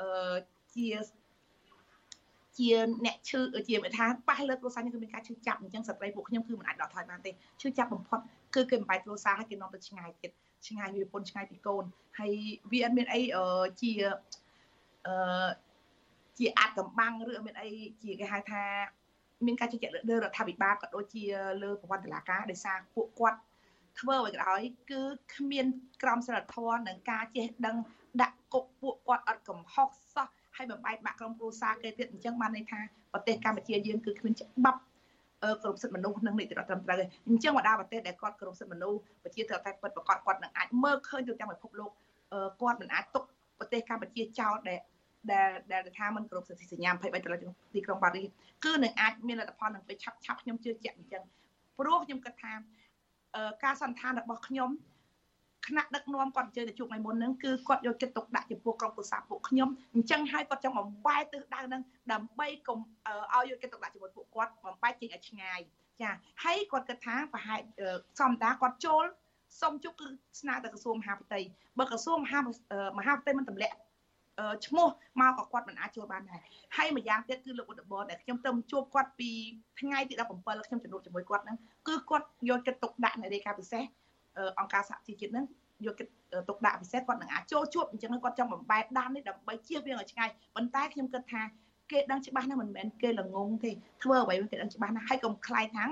[0.00, 0.36] អឺ
[0.74, 0.86] ជា
[2.58, 2.70] ជា
[3.04, 8.18] អ្នកឈឺជាមិនថាប៉ះលើគ្រួសារខ្ញុំគឺមានការឈឺចាប់អញ្ចឹងស្ត្រីពួកខ្ញុំគឺមិនអាចដកថយបានទេឈឺចាប់បំផុត
[8.54, 10.30] គឺគេបំបែកគ្រួសារហើយគេនាំទៅឆ្ងាយទៀត
[10.66, 11.84] ឆ្ងាយពីប្រពន្ធឆ្ងាយពីកូន
[12.18, 12.32] ហើយ
[12.72, 13.20] វាអត់មានអី
[13.80, 13.92] ជា
[15.06, 15.48] អឺ
[16.38, 17.68] ជាអាចកំបាំងឬមានអី
[18.02, 18.62] ជាគេហៅថា
[19.46, 21.24] មានការជជែកលើរដ្ឋាភិបាលក៏ដូចជា
[21.62, 23.38] លើប្រព័ន្ធតុលាការដោយសារពួកគាត់
[24.00, 25.00] ធ្វើឲ្យក្រោយគឺ
[25.34, 25.66] គ្មាន
[26.02, 27.76] ក្រមសីលធម៌និងការចេះដឹង
[28.22, 32.80] ដាក់គុកពួកគាត់អត់កំហុសសោះហើយបំបែកបាក់ក្រុមគ្រួសារគេទៀតអញ្ចឹងបានន័យថា
[33.12, 34.80] ប្រទេសកម្ពុជាយើងគឺគ្មានច្បាប់
[35.62, 36.98] គ្រប់សិទ្ធិមនុស្សនិងនីតិរដ្ឋត្រឹមត្រូវ
[37.28, 41.90] អញ្ចឹងបណ្ដាប្រទេសដែលគាត់គ្រប់សិទ្ធិមនុស្សប្រជាធិបតេយ្យពិតប្រកបគាត់នឹងអាចមើលឃើញទៅទាំងពិភពលោក
[42.60, 43.24] គាត់មិនអាចទុក
[43.58, 44.80] ប្រទេសកម្ពុជាចោលដែល
[45.32, 47.40] ដែលដែលថាมันគ្រប់សិទ្ធិសញ្ញា23ដុល្លារ
[47.74, 48.28] ទីក្រុងប៉ារីស
[48.64, 51.22] គឺនឹងអាចមានលទ្ធផលនឹងពេលឆាប់ឆាប់ខ្ញុំជឿជាក់អញ្ចឹង
[51.78, 52.52] ព្រោះខ្ញុំគិតថា
[53.64, 54.70] ការសន្តានរបស់ខ្ញុំ
[55.66, 62.78] គណៈដឹកនាំគាត់អញ្ជើញទៅជួបថ្ងៃមុនហ្នឹងគឺគាត់យកចិត្តទុកដាក់ចំពោះក្រុមប្រសាពួកខ្ញុំអញ្ចឹងហើយគាត់ចង់បំបែកទិសដៅហ្នឹងដើម្បីកុំ
[63.34, 65.60] ឲ្យយកចិត្តទុកដាក់ជាមួយពួកគាត់បំបែកចេញឲ្យឆ្ងាយ
[66.00, 66.10] ចា
[66.44, 67.60] ហើយគាត់គិតថាប្រហែល
[68.20, 69.04] សំតាគាត់ចូល
[69.60, 70.06] សុំជុកគឺ
[70.40, 71.40] ស្នើទៅក្រសួងមហាផ្ទៃ
[71.78, 72.40] បើក្រសួងមហា
[72.98, 73.76] មហាផ្ទៃមិនទម្លាក់
[74.66, 74.88] ឈ្មោះ
[75.20, 76.42] មកក៏គាត់មិនអាចចូលបានដែរ
[76.76, 79.30] ហើយម្យ៉ាងទៀតគឺលោកឧត្តមដែលខ្ញុំទៅជួបគាត់ពី
[79.80, 81.56] ថ្ងៃទី17ខ្ញុំជំនួបជាមួយគាត់ហ្នឹង
[81.88, 83.84] គឺគាត់យកចិត្តទុកដាក់នៅរាយការណ៍ពិសេស
[84.58, 85.46] អង្គការសហជីវជាតិហ្នឹង
[85.86, 86.08] យកគិត
[86.48, 91.42] ទុកដាក់ពិសេសគាត់នឹងអាចចូលជួបអញ្ចឹងគាត់ចង់បំបែកដាននេះដើម្បីជៀសវាងឲ្យឆ្ងាយប៉ុន្តែខ្ញុំគិតថា
[91.92, 93.70] គេដឹងច្បាស់ណាស់មិនមែនគេល្ងងទេ
[94.02, 95.90] ធ្វើអ្វីគេដឹងច្បាស់ណាស់ហើយកុំខ្លាយថាំង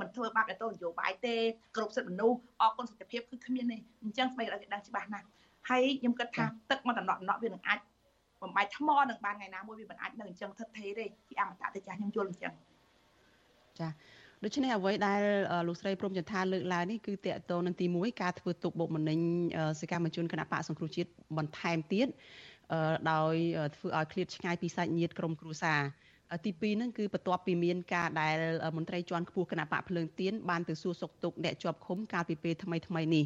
[0.00, 1.34] មិនធ្វើបាបដល់តនយោបាយទេ
[1.76, 5.26] គ្រប់សិទ្ធិមនុស្សអគុណសន្តិភាពគឺគ្មានទេអញ្ចឹងស្បែកគេដឹងច្បាស់ណាស់
[5.68, 7.78] ហើយខ្ញុំគិតថាទឹកមកតំណក់តំណក់វានឹងអាច
[8.42, 12.52] បំបាយថ្មនឹងបានថ្ងៃណាមួយវាមិនអាចនៅអញ្ចឹងថិតថេរទេជាអមតៈទេចាស់ខ្ញុំយល់អញ្ចឹង
[13.78, 13.88] ចា
[14.44, 15.20] ដូច្នេះអ្វីដែល
[15.68, 19.18] លោកស្រីព្រំចន្ទាលើកឡើងនេះគឺតកតងនឹងទី1ការធ្វើទុកបុកម្នេញ
[19.80, 22.08] សកម្មជនគណៈបកសង្គ្រោះជាតិបន្ថែមទៀត
[23.12, 23.34] ដោយ
[23.76, 25.80] ធ្វើឲ្យឃ្លាតឆ្ងាយពីសាច់ញាតិក្រុមគ្រួសារ
[26.44, 28.36] ទី2ហ្នឹងគឺបន្ទាប់ពីមានការដែល
[28.76, 33.24] មន្ត្រីជាន់ខ្ពស់គណៈបកភ្លើងទៀនបានទៅសួរសុខទុក្ខអ្នកជាប់ឃុំកាលពីពេលថ្មីថ្មីនេះ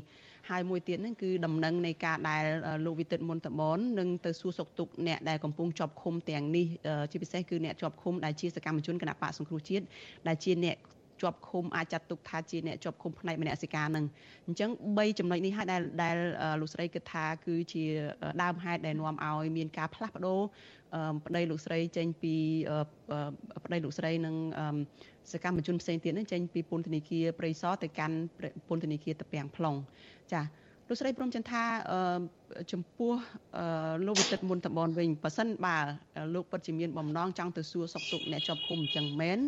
[0.51, 2.45] ហើយមួយទៀតហ្នឹងគឺដំណឹងនៃការដែល
[2.85, 6.67] លោកវិទិតមុនតមននឹងទៅសួរសុខទុក្ខអ្នកដែលកំពុងជាប់ឃុំទាំងនេះ
[7.11, 9.85] ជាពិសេសគឺអ្នកជាប់ឃុំដែលជាសកម្មជនគណៈបកសង្គ្រោះជាតិ
[10.29, 10.77] ដែលជាអ្នក
[11.23, 14.05] ជាប់ឃុំអាចចាត់ទុកថាជាអ្នកជាប់ឃុំផ្នែកម្នសិការនឹង
[14.47, 16.17] អញ្ចឹង3ចំណុចនេះហើយដែលដែល
[16.61, 17.85] លោកស្រីគិតថាគឺជា
[18.43, 20.41] ដើមហេតុដែលនាំឲ្យមានការផ្លាស់ប្ដូរ
[21.27, 22.35] ប្តីលោកស្រីចេញពី
[23.65, 24.35] ប្តីលោកស្រីនិង
[25.33, 28.17] សកម្មជនផ្សេងទៀតនឹងចេញពីពន្ធនាគារព្រៃសរទៅកាន់
[28.69, 29.79] ពន្ធនាគារតាពាំង plong
[30.33, 30.43] ចា
[30.89, 31.65] លោកស្រីព្រមចន្ទថា
[32.73, 33.13] ចំពោះ
[34.07, 35.77] លោកវិទិតមុនតបនវិញប៉ះសិនបើ
[36.35, 39.39] លោកពិតជាមានបំណងចង់ទៅសួរសុខទុក្ខអ្នកជាប់ឃុំអញ្ចឹងមែន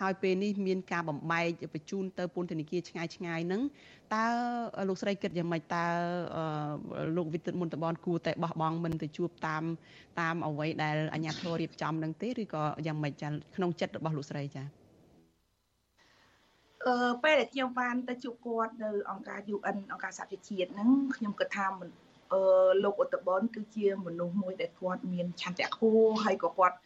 [0.00, 3.62] ហើយពេលនេះមានការបំបែកបញ្ជូនទៅពន្ធនាគារឆ្ងាយឆ្ងាយហ្នឹង
[4.14, 4.24] តើ
[4.88, 5.84] លោកស្រីគិតយ៉ាងម៉េចតើ
[7.16, 9.62] លោកវិទិតមុនតបនគួរតែបោះបង់មិនទៅជួបតាម
[10.20, 14.62] តាមអ្វីដែលអាជ្ញាធររៀបចំនឹងទេឬក៏យ៉ាងម៉េចចាក្នុងចិត្តរបស់លោកស្រីចា
[16.86, 21.66] អឺពេលដែលខ្ញុំបានទៅជួបគាត់នៅអង្គការ UN អង្គការសហប្រជាជាតិហ្នឹងខ្ញុំគិតថា
[22.32, 22.40] អឺ
[22.84, 26.76] លោកឧត្តបនគឺជាមនុស្សមួយដែលគាត់មានឆន្ទៈខ្ពស់ហើយក៏គាត់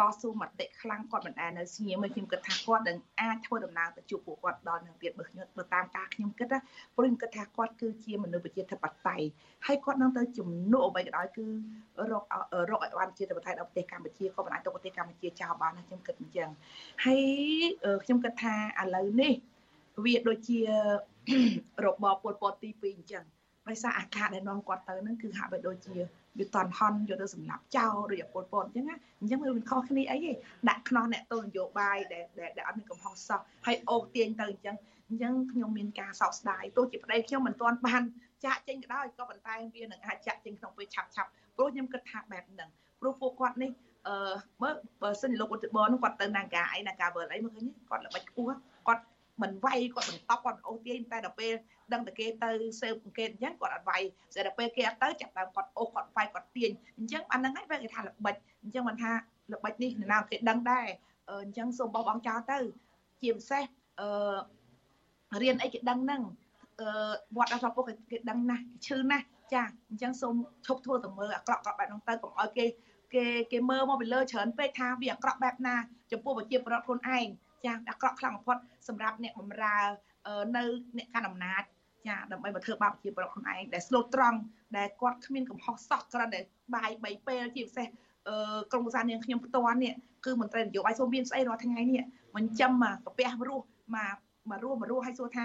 [0.00, 6.58] តស៊ូមតិខ្លាំងគាត់មិនដែលនៅស្ងៀមខ្ញុំគិតថាគាត់នឹងអាចធ្វើដំណើរទៅជួបពួកគាត់ដល់នឹងទៀតបើខ្ញុំទៅតាមការខ្ញុំគិតណា
[6.96, 9.26] ព្រោះខ្ញុំគិតថាគាត់គឺជាមនុស្សប្រជាធិបតេយ្យ
[9.66, 11.46] ហើយគាត់នឹងទៅជំនួសអ្វីក៏ដោយគឺ
[12.10, 12.24] រក
[12.70, 16.48] រកឲ្យបានជាធិបតេយ្យដល់ប្រទេសកម្ពុជាក៏មិនអាចទៅប្រទេសកម្ពុជាចោលបានណាខ្ញុំគិតអញ្ចឹង
[17.04, 17.22] ហើយ
[18.04, 19.32] ខ្ញុំគិតថាឥឡូវនេះ
[20.04, 20.60] វាដូចជា
[21.84, 23.24] របបពលពតទី2អញ្ចឹង
[23.68, 25.96] ដោយសារអាកាសដែលនាំគាត់ទៅហ្នឹងគឺហាក់បីដូចជា
[26.38, 30.32] វាតន់ហន់យកទៅសម្លាប់ចោលឬពលពតអញ្ចឹងណាអញ្ចឹងវាមិនខុសគ្នាអីទេ
[30.68, 32.24] ដាក់ខ្នោះអ្នកទល់នយោបាយដែល
[32.56, 34.76] ដែលអត់មានកំហុសសោះហើយអូសទាញទៅអញ្ចឹង
[35.08, 38.02] អញ្ចឹងខ្ញុំមានការសោកស្ដាយទោះជាប្តីខ្ញុំមិនទាន់បាន
[38.44, 42.70] ចាក់ចេញក៏ដោយក៏ប៉ុន្តែវានឹងអាចចាក់ចេញក្នុងពេលឆាប់ឆាប់ព្រោះខ្ញុំគិតថាបែបហ្នឹង
[43.00, 43.70] ព្រោះពួកគាត់នេះ
[44.08, 48.54] អឺមើលបើសិនជាលោកឧត្តបនគាត់ទៅនាការអីនាការវើលអីមើលឃើញគាត់ល្បិចខ្ពស់
[48.86, 49.02] គាត់
[49.42, 51.52] មិនវាយគាត់មិនតប់គាត់អូសទាញតែដល់ពេល
[51.92, 54.02] ដឹងតែគេទៅស៊ើបអង្កេតអញ្ចឹងគាត់អត់វាយ
[54.34, 59.12] ស្រាប់តែពេលគេអត់ទៅចាប់ដើមគាត់អូសគាត់វាយគាត់ទាញអញ្ចឹងអាហ្នឹងហើយគេថាល្បិចអញ្ចឹងមិនថា
[59.52, 60.86] ល្បិចនេះណាគេដឹងដែរ
[61.30, 62.58] អញ្ចឹងសូមបោះបង់ចោលទៅ
[63.20, 63.64] ជាពិសេស
[64.00, 66.22] អឺរៀនអីគេដឹងហ្នឹង
[66.80, 66.88] អឺ
[67.36, 70.34] វត្តអសពុកគេដឹងណាស់ឈឺណាស់ចាអញ្ចឹងសូម
[70.66, 72.66] ឈប់ធ្វើទៅមើលអាក្រក់ក្រក់បែបហ្នឹងទៅកុំឲ្យគេ
[73.14, 75.76] គេគេមើលមកពីលើច្រើនពេកថាវាអាក្រក់បែបណា
[76.12, 77.26] ចំពោះប្រជាពលរដ្ឋខ្លួនឯង
[77.64, 78.56] ចាអាក្រក់ខ្លាំងបំផុត
[78.88, 79.76] សម្រាប់អ្នកបម្រើ
[80.56, 80.62] នៅ
[80.96, 81.62] អ្នកកាន់អំណាច
[82.08, 84.38] ចាដើម្បីមកធ្វើបាបប្រជាពលរដ្ឋខ្លួនឯងដែលស្លូតត្រង់
[84.76, 86.40] ដែលគាត់គ្មានកំហុសសោះគ្រាន់តែ
[86.74, 87.88] បាយ3ពេលជាពិសេស
[88.28, 89.94] អឺក្រុមប្រសានាងខ្ញុំផ្ទាល់នេះ
[90.26, 92.02] គឺមន្ត្រីនយោបាយសូមមានស្អីរាល់ថ្ងៃនេះ
[92.36, 94.16] មិនចាំមកកាពះរស់មក
[94.50, 95.44] មករស់មករស់ឲ្យសួរថា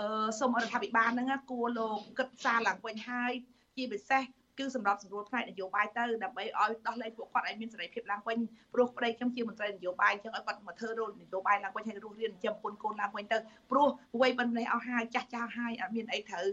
[0.00, 3.32] អឺសូមរដ្ឋាភិបាលហ្នឹងគួរលោកគិតសារឡើងវិញហើយ
[3.76, 4.22] ជាពិសេស
[4.60, 8.38] គឺសម្រាប់សម្រួលផ្នែកនយោបាយទៅដើម្បីឲ្យដោះលែងពួកគាត់ឲ្យមានសេរីភាពឡើងវិញ
[8.74, 13.38] ព្រោះប្តីខ្ញុំជាមន្ត្រីនយោបាយអញ្ចឹងឲ្យគាត់មកធ្វើរោលនយោបាយឡើងវិញឲ្យរស់រៀនចំពុនកូនឡើងវិញទៅ
[13.70, 13.88] ព្រោះ
[14.20, 16.46] វ័យប៉ុណ្ណេះអស់ហើយចាស់ចាស់ហើយអត់មានអីត្រូវ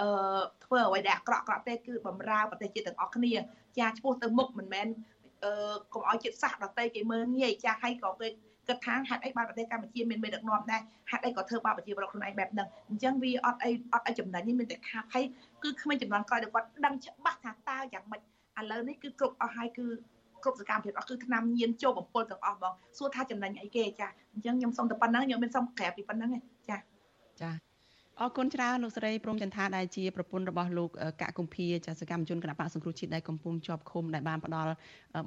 [0.00, 3.32] អឺធ្វើអ្វីដែលអាក្រក់អាក្រក់ទេគឺបំរើប្រទេសជាតិទាំងអស់គ្នា
[3.78, 4.86] ចាឆ្ពោះទៅមុខមិនមែន
[5.44, 8.28] អឺកុំឲ្យជាតិសាសន៍ដតីគេមើលងាយចាស់ហើយក៏គេ
[8.68, 15.24] គិតថាហេតុអីបានប្រទេសកម្ពុជាមានមេដឹកនាំដែរហេតុអីក៏ធ្វើបាបប្រជាពលរដ្ឋខ្លួនឯងបែបហ្នឹងអញ្ចឹងវាអត់អីអត់អីចំណេញនេះមានតែខាតហើយ
[15.62, 19.86] គឺគ្មានចំនួនក្រោយដែលគាត់ដឹងច្បាស់ថាតើយ៉ាងម៉េចឥឡូវនេះគឺគ្រប់អស់ហើយគឺ
[20.42, 26.30] គ្រប់សកម្មភាពអស់គឺឆ្នាំញៀនចូលបំពល់ទាំងអស់ហ្មងសួរថាចំណេញអីគេចាអញ្ចឹងខ្ញុំសុំតែប៉ុណ្ណឹងខ្ញុំមានសុំក្រាបពីប៉ុណ្ណឹង
[26.68, 26.76] ចា
[27.40, 27.50] ចា
[28.20, 30.90] អរគុណច្រើនលោកស្រីព្រំចន្ទថាដែលជាប្រពន្ធរបស់លោក
[31.20, 34.72] កកគំភាចាសកម្មជនគណៈបកសង្គ្រោះជាតិដែលកំពុងជាប់ឃុំដែលបានផ្ដល់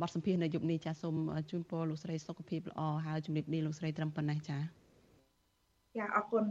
[0.01, 1.15] បទសម្ភាសន៍នៅយប់នេះចាសូម
[1.51, 4.57] ជូនពរលោកស្រីសុខភាពល្អហើយជំរាបលាលោកស្រីត្រឹមប៉ុណ្ណេះចា
[5.97, 6.43] ចាអរគុណ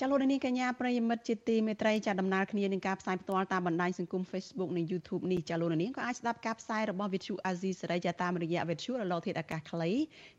[0.00, 9.90] ចាលោកនាងកញ្ញាប្រិយមិត្តជាទីមេត្រីចាដំណើរគ្នានឹងការផ្សាយផ្ទាល់តាមបណ្ដាញសង្គម Facebook និង YouTube នេះចាលោកនាងក៏អាចស្ដាប់ការផ្សាយរបស់ Vithu Azizi សេរីចាតាមរយៈ Vithu រលកធាតុអាកាសខ្លី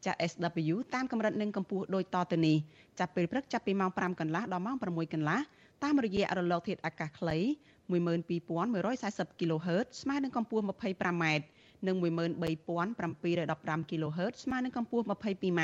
[0.06, 2.58] ចា SW តាមកម្រិតនិងកម្ពស់ដូចតទៅនេះ
[3.00, 5.40] ចាប់ពេលព្រឹកចាប់ពីម៉ោង5កន្លះដល់ម៉ោង6កន្លះ
[5.84, 7.38] តាមរយៈរលកធាតុអាកាសខ្លី
[7.90, 11.26] 12140 kHz ស្មើនឹងកម្ពស់ 25m
[11.88, 15.62] និង13715 kHz ស្មើនឹងកម្ពស់ 22m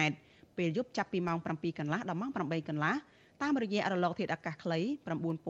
[0.57, 2.95] ពេលយប់ចាប់ពីម៉ោង7កន្លះដល់ម៉ោង8កន្លះ
[3.43, 4.79] តាមរយៈរលកធាតុអាកាសខ្លី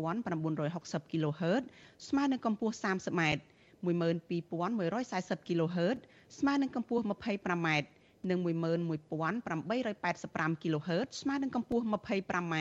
[0.02, 1.64] 9960 kHz
[2.08, 3.22] ស្មើនឹងកម្ពស់ 30m
[3.86, 5.98] 12140 kHz
[6.38, 7.70] ស្មើនឹងកម្ពស់ 25m
[8.30, 12.56] និង11885 kHz ស្មើនឹងកម្ពស់ 25m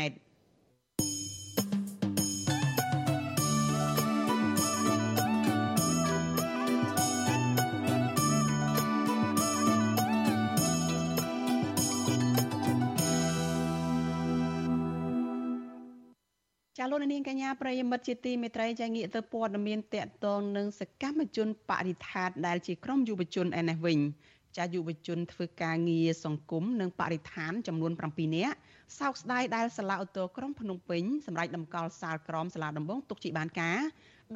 [16.82, 23.98] ចាលោកនាងកញ្ញាប្រិយមិត្តជាទីមេត្រីចាងាកទៅព័ត៌មានតកតងនឹងសកម្មជនបរិស្ថានដែលជាក្រុមយុវជនឯនេះវិញ
[24.56, 28.56] ចាយុវជនធ្វើការងារសង្គមនិងបរិស្ថានចំនួន7នាក់
[28.98, 33.78] សោកស្ដាយដែលសាលាឧទ្ធរក្រុងភ្នំពេញសម្រាប់ដំកល់សាលក្រមសាលាដំបងទុកជាបានការ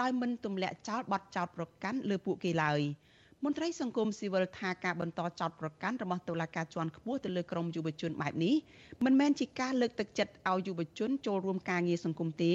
[0.00, 2.80] ដោយមិនទម្លាក់ចោលបទចោតប្រកាន់លើពួកគេឡើយ
[3.44, 8.54] មន្ត្រីសង្គមស៊ីវិលថាការបន្តចោតប្រកាន់របស់តុលាការជាន់ខ្ពស់ទៅលើក្រមយុវជនបែបនេះ
[9.04, 12.52] មិនមែនជាការលើកទឹកចិត្តឲ្យយុវជនចូលរួមការងារសង្គមទេ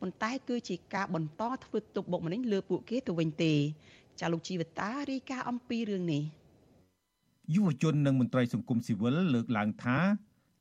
[0.00, 3.54] ប៉ុន្តែគឺជាការបន្តធ្វើទុកបុកម្នេញលើពួកគេទៅវិញទេ
[4.20, 6.22] ចាលោកជីវតារាយការណ៍អំពីរឿងនេះ
[7.54, 9.98] យុវជននិងមន្ត្រីសង្គមស៊ីវិលលើកឡើងថា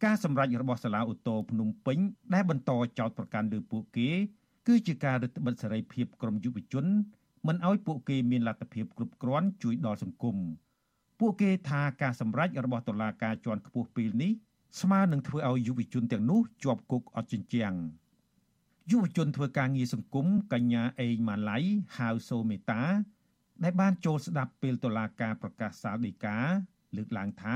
[0.06, 1.98] ការសម្រេចរបស់សាលាឧទ្ធរភ្នំពេញ
[2.34, 4.10] ដែលបន្តចោតប្រកាន់លើពួកគេ
[4.68, 6.86] គឺជាការរឹតបន្តឹងសេរីភាពក្រុមយុវជន
[7.48, 10.38] មិនឲ្យពួកគេមានលទ្ធភាពគ្រប់គ្រាន់ជួយដល់សង្គម
[11.20, 14.32] ពួកគេថាការសម្រេចរបស់តុលាការជាន់ខ្ពស់ពេលនេះ
[14.82, 17.74] ស្មើនឹងធ្វើឲ្យយុវជនទាំងនោះជាប់គុកអត់ជញ្ជាំង
[18.92, 21.58] យុវជនធ្វើការងារសង្គមកញ្ញាអេងម៉ាឡៃ
[21.98, 22.82] ហៅសូមេតា
[23.64, 26.38] ដែលបានចូលស្ដាប់ពេលតុលាការប្រកាសសាលដីកា
[26.96, 27.56] លើកឡើងថា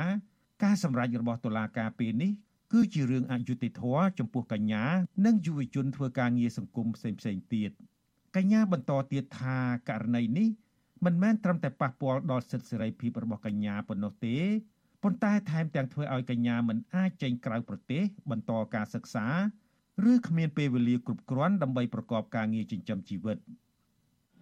[0.64, 2.32] ការសម្រេចរបស់តុលាការពេលនេះ
[2.74, 4.84] គឺជារឿងអយុត្តិធម៌ចំពោះកញ្ញា
[5.26, 7.72] និងយុវជនធ្វើការងារសង្គមផ្សេងៗទៀត។
[8.36, 9.58] កញ្ញាបន្តទៀតថា
[9.90, 10.50] ករណីនេះ
[11.06, 14.38] មិនមែនត្រឹមតែប៉ះពាល់ដល់សិទ្ធិសេរីភាពរបស់កញ្ញាប៉ុណ្ណោះទេ
[15.04, 19.28] ប៉ុន្តែថែមទាំងធ្វើឲ្យកញ្ញាមិនអាចចេញក្រៅប្រទេសបន្តការសិក្សា
[20.12, 23.38] ឬគ្មានពេលវេលាគ្រប់គ្រាន់ដើម្បីប្រកបការងារចិញ្ចឹមជីវិត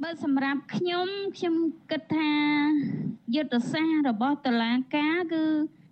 [0.04, 1.56] បើសម្រាប់ខ្ញុំខ្ញុំ
[1.92, 2.32] គិតថា
[3.36, 5.44] យុទ្ធសាស្ត្ររបស់តុលាការគឺ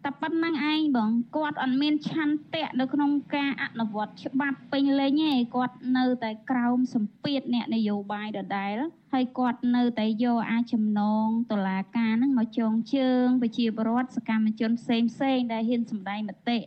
[0.05, 8.77] តែប៉ុណ្្នឹងឯងបងគាត់អត់មានឆន្ទៈនៅក្នុងការអនុវត្តច្បាប់ពេញលេញទេគាត់នៅតែក្រោមសម្ពាធអ្នកនយោបាយដដែល
[9.13, 16.59] ហើយគាត់នៅតែយកអាចចំណងតឡាការហ្នឹងមកចងជើងប្រជាពលរដ្ឋសកម្មជនផ្សេងផ្សេងដែលហ៊ានសម្ដែងមតិ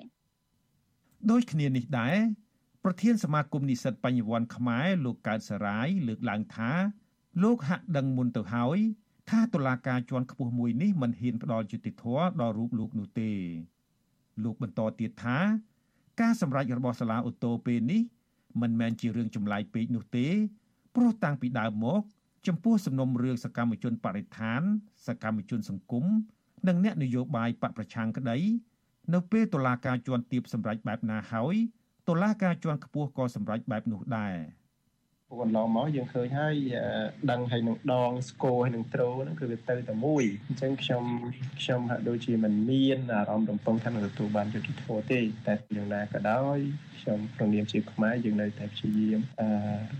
[1.30, 2.16] ដូចគ្នានេះដែរ
[2.84, 6.70] ប្រធានសមាគមនិស្សិតបញ្ញវន្តខ្មែរលោកកើតសរាយលើកឡើងថា
[7.42, 8.78] លោកហាក់ដឹងមុនទៅហើយ
[9.30, 13.30] ថាតុលាការជាន់ខ្ពស់មួយនេះមិនហ៊ានផ្ដល់យុត្តិធម៌ដល់រូបលោកនោះទេ
[14.44, 15.38] លោកបន្តទៀតថា
[16.20, 18.02] ការសម្រេចរបស់សាលាឧទ្ធរពេលនេះ
[18.62, 20.26] មិនមែនជារឿងចម្លែកពេកនោះទេ
[20.96, 22.02] ព្រោះតាំងពីដើមមក
[22.46, 24.62] ចំពោះសំណុំរឿងសកម្មជនបរិស្ថាន
[25.06, 26.04] សកម្មជនសង្គម
[26.68, 28.38] និងអ្នកនយោបាយបកប្រឆាំងក្តី
[29.14, 31.56] នៅពេលតុលាការជាន់ទាបសម្រេចបែបណាហើយ
[32.08, 34.36] តុលាការជាន់ខ្ពស់ក៏សម្រេចបែបនោះដែរ។
[35.42, 36.54] កន្លងមកយើងឃើញហើយ
[37.30, 41.04] ដឹងហើយនឹងដងស្គរហើយនឹងត្រូហ្នឹងគឺវាទៅតែមួយអញ្ចឹងខ្ញុំ
[41.60, 46.58] ខ្ញុំហាក់ដូចជាមិនមានអារម្មណ៍រំពឹងថានឹងទទួលបានយុត្តិធម៌ទេតែយ៉ាងណាក៏ដោយ
[47.00, 49.48] ខ្ញុំប្រងនាមជាខ្មែរយើងនៅតែព្យាយាមអឺ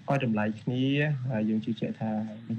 [0.09, 0.85] ឲ្យតម្លៃគ្នា
[1.49, 2.13] យើងជឿជាក់ថា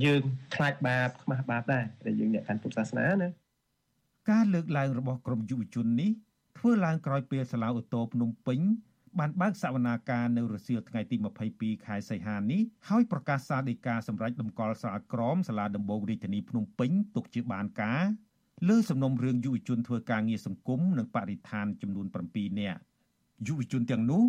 [0.05, 0.21] យើង
[0.55, 3.29] ខ្លាចបាបខ្មាស់បាបដែរតែយើងអ្នកកាន់ពុទ្ធសាសនាណា
[4.31, 6.11] ការលើកឡើងរបស់ក្រមយុវជននេះ
[6.57, 8.59] ធ្វើឡើងក្រោយពេលសាលាឧទ្ធរភ្នំពេញ
[9.19, 11.15] បានបើកសវនាការនៅរសៀលថ្ងៃទី
[11.51, 18.03] 22ខែសីហានេះហើយប្រកាសសាលដីកាសម្រាប់តម្កល់សាលក្រមសាលាដំបងរាជធានីភ្នំពេញទុកជាបានការ
[18.69, 22.79] លើសំណុំរឿងយុវជនធ្វើការងារសង្គមនិងបរិស្ថានចំនួន7នាក់
[23.47, 24.23] យុវជនទាំងនោះ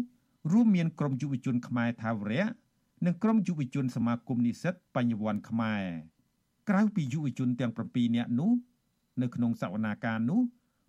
[0.53, 2.47] រួមមានក្រុមយុវជនខ្មែរថាវរៈ
[3.07, 5.85] និងក្រុមយុវជនសមាគមនិស្សិតបញ្ញវន្តខ្មែរ
[6.69, 8.53] ក្រៅពីយុវជនទាំង7នាក់នោះ
[9.23, 10.41] នៅក្នុងសវនាការនោះ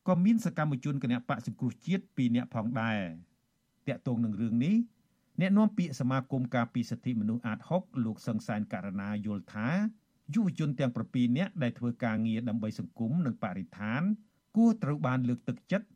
[0.08, 3.00] ក៏មានសកម្មជនគណៈបកសង្គ្រោះជាតិ2នាក់ផងដែរ
[3.88, 4.76] តាក់ទងនឹងរឿងនេះ
[5.42, 9.70] អ្នកនាំពាក្យសមាគមការពីសិទ្ធិមនុស្សអាត6លោកសង្សានករណាយល់ថា
[10.34, 14.02] យុវជនទាំង7នាក់ដែលធ្វើការងារដើម្បីសង្គមនិងបរិស្ថាន
[14.56, 15.88] គួរត្រូវបានលើកទឹកចិត្ត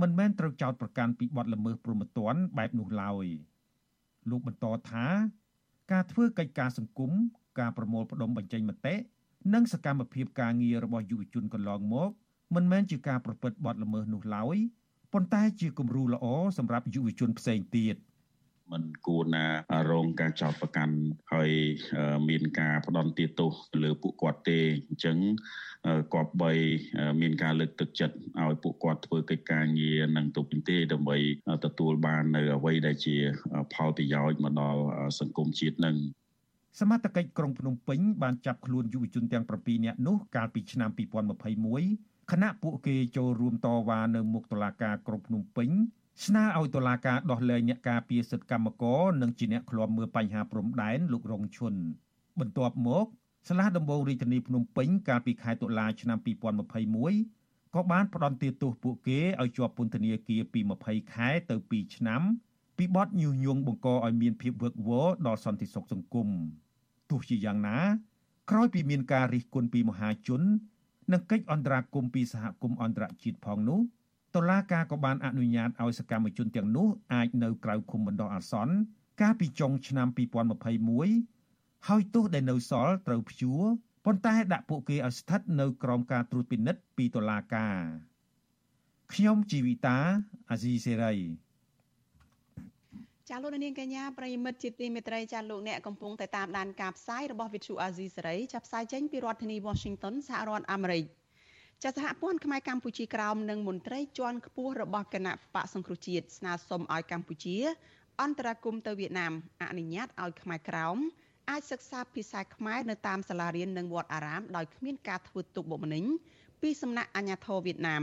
[0.00, 3.26] មិនមែនត្រូវចោទប្រកាន់ពីបទល្មើសព្រហ្មទណ្ឌបែបនោះឡើយ
[4.30, 5.06] លោកបន្តថា
[5.92, 7.12] ការធ្វើកិច្ចការសង្គម
[7.60, 8.94] ការប្រមូលផ្ដុំបញ្ចេញមតិ
[9.54, 12.10] និងសកម្មភាពការងាររបស់យុវជនកន្លងមក
[12.54, 14.56] មិនមែនជាការប្រព្រឹត្តបទល្មើសនោះឡើយ
[15.12, 16.26] ប៉ុន្តែជាគំរូល្អ
[16.58, 17.96] សម្រាប់យុវជនផ្សេងទៀត
[18.72, 19.46] មិនគួរណា
[19.90, 20.96] រងការចោទប្រកាន់
[21.32, 21.50] ហើយ
[22.28, 23.52] មានការផ្ដន់ទាទោស
[23.82, 25.16] លើពួកគាត់ទេអញ្ចឹង
[26.14, 26.52] គប្បី
[27.20, 31.18] មានការលើកទឹកចិត្តឲ្យពួកគាត់ធ្វើកិច្ចការងារនឹងទុកទេដើម្បី
[31.64, 33.16] ទទួលបាននៅអ្វីដែលជា
[33.74, 34.82] ផលប្រយោជន៍មកដល់
[35.18, 35.96] សង្គមជាតិនឹង
[36.80, 45.70] សមត្ថកិច្ចក្រុងភ្នំពេញបានចាប់ខ្លួនយុវជនទាំង7នាក់នោះកាលពីឆ្នាំ2021 ខណៈពួកគេចូលរួមតវ៉ានៅមុខតុលាការក្រុងភ្នំពេញ
[46.24, 51.74] ស្នើឲ្យតុលាការដោះលែងអ្នកការពារសិទ្ធិកម្មករនិងជាអ្នកឃ្លាំមើលបញ្ហាព្រំដែនលោករងឈុន
[52.40, 53.06] បន្ទាប់មក
[53.48, 56.18] សាលាដំបងរាជធានីភ្នំពេញកាលពីខែតុលាឆ្នាំ
[56.96, 62.22] 2021ក៏បានផ្តន្ទាទោសពួកគេឲ្យជាប់ពន្ធនាគារពី20ខែទៅ2ឆ្នាំ
[62.76, 66.28] ពីបទញុះញង់បង្កឲ្យមានភាពវឹកវរដល់សន្តិសុខសង្គម
[67.10, 67.78] ទោះជាយ៉ាងណា
[68.50, 70.42] ក្រោយពីមានការរិះគន់ពីមហាជន
[71.12, 73.80] និងកិច្ចអន្តរាគមន៍ពីសហគមន៍អន្តរជាតិផងនោះ
[74.34, 78.74] តុលាការក៏បានអនុញ្ញាតឲ្យសកម្មជនទាំងនោះអាចនៅក្រៅឃុំបណ្ដោះអាសន្ន
[79.20, 80.08] កាលពីចុងឆ្នាំ
[80.78, 83.62] 2021ហើយទោសដែលនៅសល់ត្រូវព្យួរ
[84.04, 87.78] ប៉ុន្តែដាក់ពួកគេឲ្យស្ថិតនៅក្រោមការត្រួតពិនិត្យពីតុលាការ
[89.12, 89.98] ខ្ញុំជីវិតា
[90.50, 91.14] អាស៊ីសេរី
[93.32, 101.04] ចាលោកនាងកញ្ញាប្រិមិត្តជាទីមេត្រីចាលោកអ្នកកំពុងតែតាមដានការផ្សាយរបស់វិទ្យុអាស៊ីសេរីចាប់ផ្សាយចេញពីរដ្ឋធានី Washington សហរដ្ឋអាមេរិក
[101.82, 107.56] ចាសហព័ន្ធខ្មែរកម្ពុជាក្រោមនិងមន្ត្រីជាន់ខ្ពស់របស់គណៈបកសង្គ្រោះជាតិស្នើសុំឲ្យកម្ពុជា
[108.22, 110.96] អន្តរាគមន៍ទៅវៀតណាមអនុញ្ញាតឲ្យខ្មែរក្រោម
[111.50, 116.04] អាចសិក្សាភាសាខ្មែរនៅតាមសាលារៀននិងវត្តអារាមដោយគ្មានការធ្វើទុកបុកម្នេញ
[116.62, 118.02] ពីសំណាក់អាជ្ញាធរវៀតណាម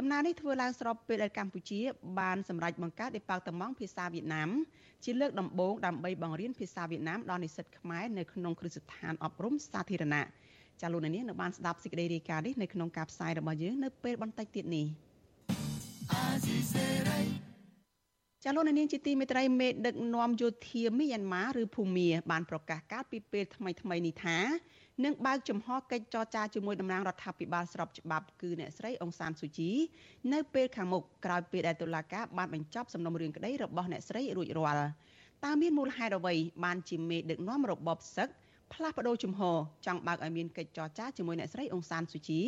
[0.00, 1.80] សំណើនេះធ្វើឡើងស្របពេលដែលកម្ពុជា
[2.20, 4.50] បានសម្រេចបង្កើត Department ភាសាវៀតណាម
[5.04, 10.26] ជាលើកដំបូងដើម្បីបង្រៀនភាសាវៀតណាមដល់និស្សិតខ្មែរនៅក្នុងគ្រឹះស្ថានអប់រំសាធារណៈ
[10.80, 14.86] ចាលោកនាងនៅបានស្ដាប់សេចក្តីរាយការណ៍នេះនៅក្នុងការផ្សាយរបស់យើងនៅពេលបន្តិចទៀតនេះ
[18.44, 24.38] ចាលោកនាងជាទីមេត្រីមេដឹកនាំយោធាមីយ៉ាន់ម៉ាឬភូមាបានប្រកាសកាលពីពេលថ្មីថ្មីនេះថា
[25.04, 29.70] នឹងបើកចំហកិច្ចចរចាជាមួយតំណាងរដ្ឋាភិបាលស្របច្បាប់គឺអ្នកស្រីអង្សានស៊ូជី
[30.32, 34.90] នៅពេលខាងមុខក្រោយពេលដែលតុលាការបានបញ្ចប់សំណុំរឿងក្តីរបស់អ្នកស្រីរួចរាល់
[35.44, 36.34] តើមានមូលហេតុអ្វី
[36.64, 38.28] បានជាមេដឹកនាំរបបសឹក
[38.72, 42.40] ផ្លាស់ប្តូរជំហរចង់បើកឲ្យមានកិច្ចចរចាជាមួយអ្នកស្រីអង្សានស៊ូជី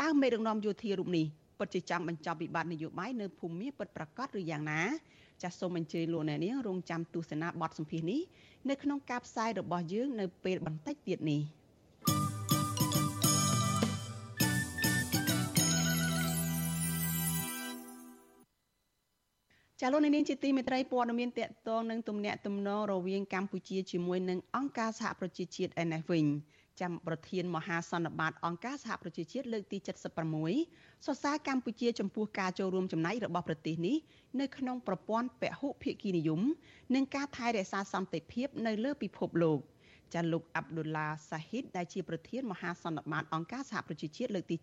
[0.00, 1.26] តើមេដឹកនាំយោធារូបនេះ
[1.58, 4.82] ពិតជាចង់បញ្ចប់វិបត្តិនយោបាយនៅភូមិមាពិតប្រាកដឬយ៉ាងណា
[5.42, 8.20] ចាសសូមអញ្ជើញលោកអ្នកនាងរងចាំទស្សនាបទសម្ភាសន៍នេះ
[8.68, 11.42] នៅក្នុងការផ្សាយរបស់យើងនៅពេលបន្តិចទៀតនេះ។
[19.84, 26.26] ចាលោកនាងជាទីមេត្រីព័ត៌មានតកតងនឹងទំនាក់ទំនងរវាងកម្ពុជាជាមួយនឹងអង្គការសហប្រជាជាតិឯនេះវិញ
[26.80, 29.78] ចាំប្រធានមហាសន្និបាតអង្គការសហប្រជាជាតិលើកទី
[30.42, 33.96] 76សរសើរកម្ពុជាចំពោះការចូលរួមចំណែករបស់ប្រទេសនេះ
[34.40, 36.40] នៅក្នុងប្រព័ន្ធពហុភាគីនិយម
[36.94, 39.60] និងការថែរក្សាសន្តិភាពនៅលើពិភពលោក។
[40.14, 44.56] ចាលោកអាប់ឌុលឡាសាហ៊ីតដែលជាប្រធានមហាសន្និបាតអង្គការសហប្រជាជាតិលើកទី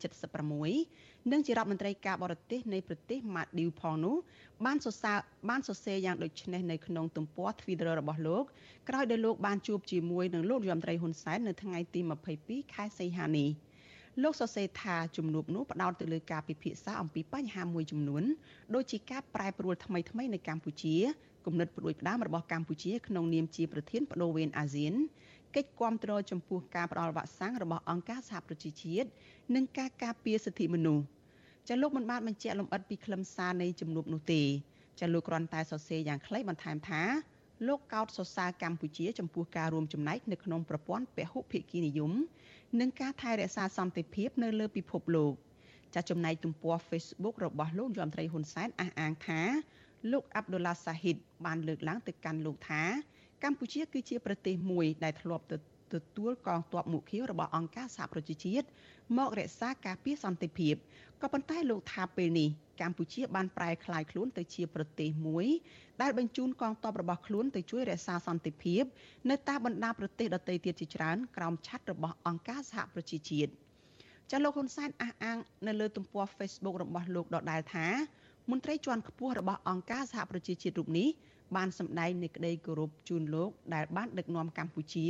[0.64, 4.16] 76និងជារដ្ឋមន្ត្រីការបរទេសនៃប្រទេសម៉ាឌីវផងនោះ
[4.66, 5.18] បានសរសើរ
[5.50, 8.44] បានសរសេរយ៉ាងដូចនេះនៅក្នុងទំព័រ Twitter របស់លោក
[8.90, 12.00] ក្រោយដែលលោកបានជួបជាមួយនឹងលោកយមត្រីហ៊ុនសែននៅថ្ងៃទី
[12.38, 13.50] 22ខែសីហានេះ
[14.24, 18.24] លោកសរសេរថាជំនួបនោះផ្ដោតទៅលើការពិភាក្សាអំពីបញ្ហាមួយចំនួន
[18.76, 20.96] ដូចជាការប្រែប្រួលថ្មីៗនៅកម្ពុជា
[21.46, 24.94] គំនិតផ្ដួចផ្ដើមរបស់កម្ពុជាក្នុងនាមជាប្រធានបដូវវេនអាស៊ាន
[25.56, 29.08] កិច្ចគាំទ្រចំពោះការផ្តល់វ៉ាក់សាំងរបស់អង្គការសហប្រជាជាតិ
[29.56, 31.06] និងការការពារសិទ្ធិមនុស្ស
[31.68, 34.44] ចាលោកមិនបានបញ្ជាក់លម្អិតពីខ្លឹមសារនៃជំនួបនោះទេ
[35.00, 37.02] ចាលោកគ្រាន់តែសរសេរយ៉ាងខ្លីបន្ថែមថា
[37.68, 42.12] លោកកោតសរសើរកម្ពុជាចំពោះការរួមចំណែកនៅក្នុងប្រព័ន្ធពហុភាគីនិយម
[42.80, 45.34] និងការថែរក្សាសន្តិភាពនៅលើពិភពលោក
[45.96, 49.42] ចាចំណែកទំព័រ Facebook របស់លោកយមត្រីហ៊ុនសែនអះអាងថា
[50.12, 52.84] លោកអាប់ឌុលឡាសាហ៊ីតបានលើកឡើងទៅកាន់លោកថា
[53.44, 55.46] កម្ពុជាគឺជាប្រទេសមួយដែលធ្លាប់
[55.94, 58.66] ទទួលកងទ័ពមុខខៀវរបស់អង្គការសហប្រជាជាតិ
[59.18, 60.76] មករក្សាការពារសន្តិភាព
[61.22, 62.50] ក៏ប៉ុន្តែលោកថាពេលនេះ
[62.82, 65.48] កម្ពុជាបានប្រែក្លាយខ្លួនទៅជាប្រទេសមួយ
[66.02, 68.84] ដែលបញ្ជូនកងទ័ពរបស់ខ្លួនទៅជួយរក្សាសន្តិភាព
[69.30, 73.52] នៅតាមបណ្ដាប្រទេសដទៃទៀតជាច្រើនក្រោមឆ័ត្ររបស់អង្គការសហប្រជាជាតិ
[74.32, 75.38] ចាលោកហ៊ុនសែនអះអាង
[75.68, 77.88] នៅលើទំព័រ Facebook របស់លោកដដែលថា
[78.50, 81.10] មន្ត្រីជាន់ខ្ពស់របស់អង្គការសហប្រជាជាតិរូបនេះ
[81.56, 85.08] បានសម្ដែងនៃក្តីគោរពជូនលោកដែលបានដឹកនាំកម្ពុជា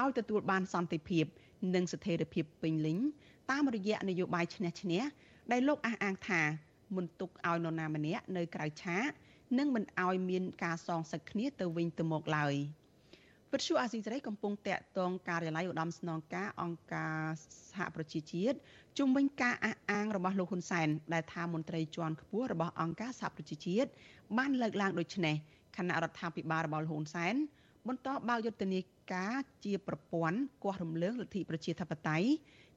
[0.00, 1.24] ឲ្យទទួលបានសន្តិភាព
[1.74, 2.98] និងស្ថិរភាពពេញលេញ
[3.50, 5.02] តាមរយៈនយោបាយឈ្នះឈ្នះ
[5.52, 6.42] ដែលលោកអះអាងថា
[6.96, 9.10] មិនទុកឲ្យនរណាម្នាក់នៅក្រៅឆាក
[9.58, 12.54] និងមិនឲ្យមានការសងសឹកគ្នាទៅវិញទៅមកឡើយ
[13.52, 17.18] វិទ្យុអាស៊ីសេរីកំពុងតាក់ទងការិយាល័យឧត្តមស្នងការអង្គការ
[17.70, 18.56] សហប្រជាជាតិ
[18.98, 23.88] ជុំវិញការអះអាងរបស់លោកហ៊ុនសែនដែលថាមន្ត្រីជាន់ខ្ពស់របស់អង្គការសហប្រជាជាតិ
[24.38, 25.36] បានលើកឡើងដូចនេះ
[25.76, 27.34] គណៈរដ្ឋាភិបាលរបស់ហ៊ុនសែន
[27.88, 28.80] បន្តបើកយុទ្ធនា
[29.14, 32.28] ការជាប្រព័ន្ធគាស់រំលើងលទ្ធិប្រជាធិបតេយ្យ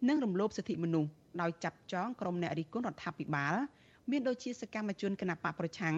[0.08, 1.10] និងរំលោភសិទ្ធិមនុស្ស
[1.42, 3.56] ដោយចាប់ចងក្រុមអ្នករិះគន់រដ្ឋាភិបាល
[4.12, 5.96] មានដូចជាសកម្មជនគណបកប្រឆាំង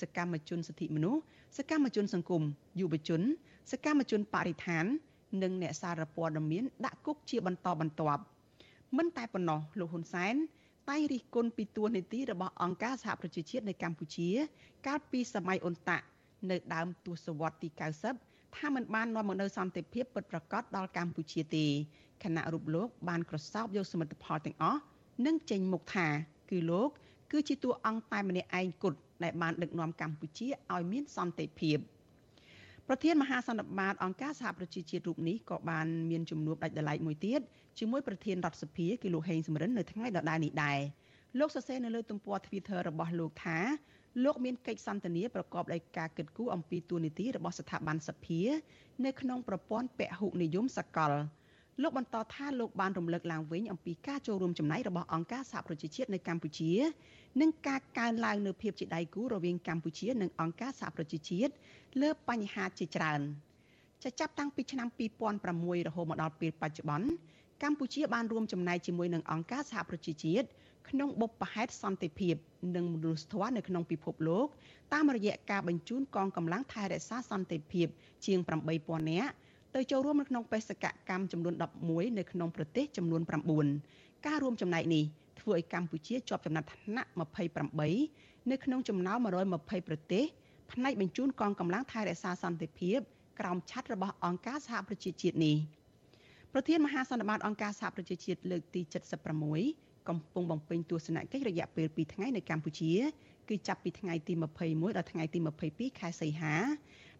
[0.00, 1.20] សកម្មជនសិទ្ធិមនុស្ស
[1.56, 2.42] សកម្មជនសង្គម
[2.80, 3.22] យុវជន
[3.72, 4.84] សកម្មជនបរិស្ថាន
[5.42, 8.22] និងអ្នកសារព័ត៌មានដាក់គុកជាបន្តបន្ទាប់
[8.96, 10.34] មិនតែប៉ុណ្ណោះលោកហ៊ុនសែន
[10.90, 14.28] តែងរិះគន់ពីទួនាទីរបស់អង្គការសហប្រជាជាតិនៅកម្ពុជា
[14.86, 16.04] កាលពីសម័យអ៊ុនតាក់
[16.51, 17.69] នៅដើមទសវត្សរ៍ទី
[18.13, 21.65] 90 ថាมันបាននាំមកនូវសន្តិភាពពិតប្រាកដដល់កម្ពុជាទេ
[22.23, 24.81] គណៈរូបលោកបានក្រសោបយកសមិទ្ធផលទាំងអស់
[25.25, 26.07] និងចេញមុខថា
[26.51, 26.89] គឺលោក
[27.31, 31.77] គឺជាតួអង្គតែម្នាក់ឯងគត់ដែលបានដឹកនាំកម្ពុជាឲ្យមានសន្តិភាព
[32.87, 37.41] ប្រធានមហាសន្និបាតអង្គការសហប្រជាជាតិរូបនេះក៏បានមានជំនួបដាច់ដライមួយទៀត
[37.79, 40.79] ជាមួយប្រធានរដ្ឋសភាគឺលោកហេងសំរិននៅថ្ងៃដដែលនេះដែរ
[41.39, 43.59] លោកសរសេរនៅលើទំព័រ Twitter របស់លោកថា
[44.24, 48.40] លោកមានកិច្ចសន្ទនាប្រកបដោយការគិតគូរអំពីទូនីតិរបស់ស្ថាប័នសភា
[49.04, 51.12] នៅក្នុងប្រព័ន្ធពហុនិយមសកល
[51.82, 56.72] លោកបន្តថាលោកបានរំលឹកឡើងវិញអំពីការចូលរួមចំណែករបស់អង្គការសហប្រជាជាតិនៅកម្ពុជា
[57.40, 61.52] និងការកើនឡើងនូវភាពជាដៃគូរវាងកម្ពុជា និងអង្គការសហប្រជាជាតិ
[62.02, 63.20] លើបញ្ហាជាច្រើន
[64.04, 64.88] ចាចាប់តាំងពីឆ្នាំ
[65.36, 67.08] 2006រហូតមកដល់ពេលបច្ចុប្បន្ន
[67.62, 70.46] កម្ពុជាបានរួមចំណែកជាមួយនឹងអង្គការសហប្រជាជាតិ
[70.88, 72.34] ក្នុងបុព្វហេតុសន្តិភាព
[72.76, 74.46] និងមនុស្សធម៌នៅក្នុងពិភពលោក
[74.92, 77.86] តាមរយៈការបញ្ជូនកងកម្លាំងថែរក្សាសន្តិភាព
[78.26, 78.38] ជាង
[78.74, 79.32] 8000នាក់
[79.74, 81.54] ទៅចូលរួមនៅក្នុងបេសកកម្មចំនួន
[81.86, 83.22] 11នៅក្នុងប្រទេសចំនួន
[83.72, 85.04] 9ការរួមចំណែកនេះ
[85.40, 87.10] ធ្វើឲ្យកម្ពុជាជាប់ចំណាត់ថ្នាក់
[87.94, 89.18] 28នៅក្នុងចំណោម
[89.52, 90.24] 120ប្រទេស
[90.72, 92.98] ផ្នែកបញ្ជូនកងកម្លាំងថែរក្សាសន្តិភាព
[93.40, 95.56] ក្រោមឆ័ត្ររបស់អង្គការសហប្រជាជាតិនេះ
[96.52, 98.80] ប្រធានមហាសន្និបាតអង្គការសហប្រជាជាតិលើកទី
[99.54, 102.92] 76 កំពុងបំពេញទស្សនកិច្ចរយៈពេល2ថ្ងៃនៅកម្ពុជា
[103.48, 104.32] គឺចាប់ពីថ្ងៃទី
[104.64, 105.38] 21ដល់ថ្ងៃទី
[105.68, 106.54] 22ខែសីហា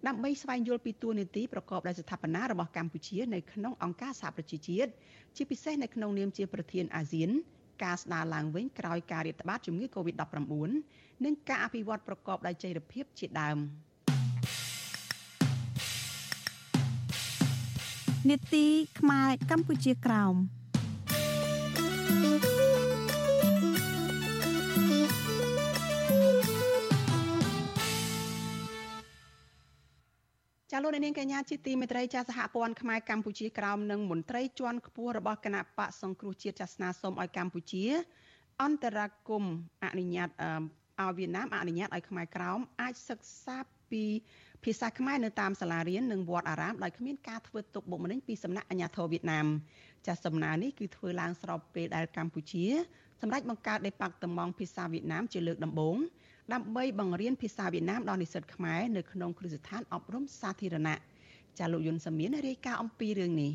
[0.07, 4.91] ដើម្បីស្វែងយល់ពីទួលនីតិប្រកបដោយស្ថាបនារបស់កម្ពុជានៅក្នុងអង្គការសហប្រជាជាតិ
[5.37, 7.31] ជាពិសេសនៅក្នុងនាមជាប្រធានអាស៊ាន
[7.85, 13.59] ការស្ដារឡើងវិញក្រោយការរាតត្បាតជំងឺ Covid-19 និងការអភិវឌ្ឍប្រកបដោយចីរភាពជាដើម
[18.31, 18.67] នេតិ
[19.01, 20.35] ខ្មែរកម្ពុជាក្រោម
[30.77, 37.85] ចាលោកនាងកញ្ញាជាទីមេត្រីចាសហព័ន្ធខ្មែរកម្ពុជាក្រោមនិងមន្ត្រីជាន់ខ្ពស់របស់គណៈបកសង្គ្រោះជាតិចាស្នាសូមឲ្យកម្ពុជា
[38.63, 39.45] អន្តរាគម
[39.85, 40.29] អនុញ្ញាត
[41.01, 43.59] ឲ្យវៀតណាមអនុញ្ញាតឲ្យខ្មែរក្រោមអាចសិក្សា
[43.91, 44.05] ពី
[44.65, 49.47] ភាសាខ្មែរនៅតាមសាលារៀននិងវត្តអារាមដោយគ្មានការធ្វើទុកបុកម្នេញពីសំណាក់អាជ្ញាធរវៀតណាម
[50.07, 52.65] ចាសសំណើនេះគឺធ្វើឡើងស្របពេលដែលកម្ពុជា
[53.21, 55.97] សម្រាប់បង្កើតដេប៉ាក់តំងភាសាវៀតណាមជាលើកដំបូង
[56.55, 60.97] ដើម្បីបង្រៀនភាសាវៀតណាមដល់និស្សិតខ្មែរនៅក្នុងគ្រឹះស្ថានអប់រំសាធារណៈ
[61.59, 63.53] ចាលោកយុនសាមៀនរាយការណ៍អំពីរឿងនេះ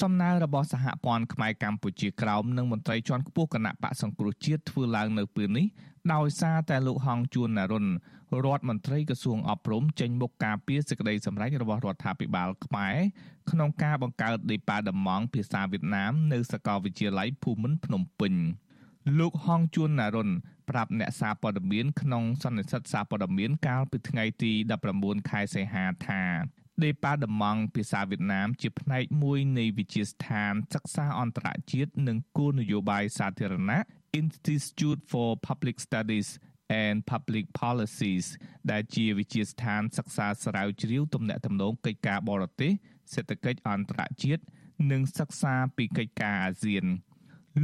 [0.00, 5.66] សំណើរបស់សហព័ន្ធខ្មែរកម្ពុជាក្រោមនិងមន្ត្រីជាន់ខ្ពស់គណៈបកសង្គ្រោះជាតិធ្វើឡើងនៅពេលនេះ
[6.14, 7.86] ដោយសារតែលោកហងជួននរុន
[8.44, 12.96] រដ្ឋមន្ត្រីក្រសួងអប់រំចេញមុខការពីសេចក្តីសម្រេចរបស់រដ្ឋាភិបាលខ្មែរ
[13.50, 18.34] ក្នុងការបង្កើតដេប៉ាតំងភាសាវៀតណាមនៅសាកលវិទ្យាល័យភូមិន្ទភ្នំពេញ
[19.18, 20.30] លោកហងជួននរុន
[20.70, 24.52] ប្រាប់អ្នកសារព័ត៌មានក្នុងសន្និសីទសារព័ត៌មានកាលពីថ្ងៃទី
[24.92, 26.22] 19ខែសីហាថា
[26.84, 33.80] ដេប៉ាតំងភាសាវៀតណាមជាផ្នែកមួយនៃវិទ្យាស្ថានសិក្សាអន្តរជាតិនិងគោលនយោបាយសាធារណៈ
[34.20, 36.28] Institute for Public Studies
[36.84, 38.26] and Public Policies
[38.70, 42.72] ដែលជាវិទ្យាស្ថានសិក្សាស្រាវជ្រាវទំនាក់ទំនងកិច្ចការបរទេស
[43.14, 44.42] សេដ្ឋកិច្ចអន្តរជាតិ
[44.90, 46.86] និងសិក្សាពីកិច្ចការអាស៊ាន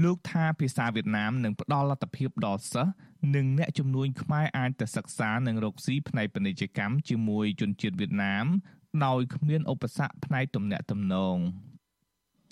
[0.02, 2.92] លោកថាភាសាវៀតណាមនឹងផ្ដល់លទ្ធភាពដល់សិស្ស
[3.34, 8.46] និងអ្នកជំនួញខ្មែរអាចទៅសិក្សានិងរកស៊ីផ្នែកពាណិជ្ជកម្មជាមួយជនជាតិវៀតណាម
[9.06, 11.38] ដោយគ្មានឧបសគ្គផ្នែកទំនាក់ទំនង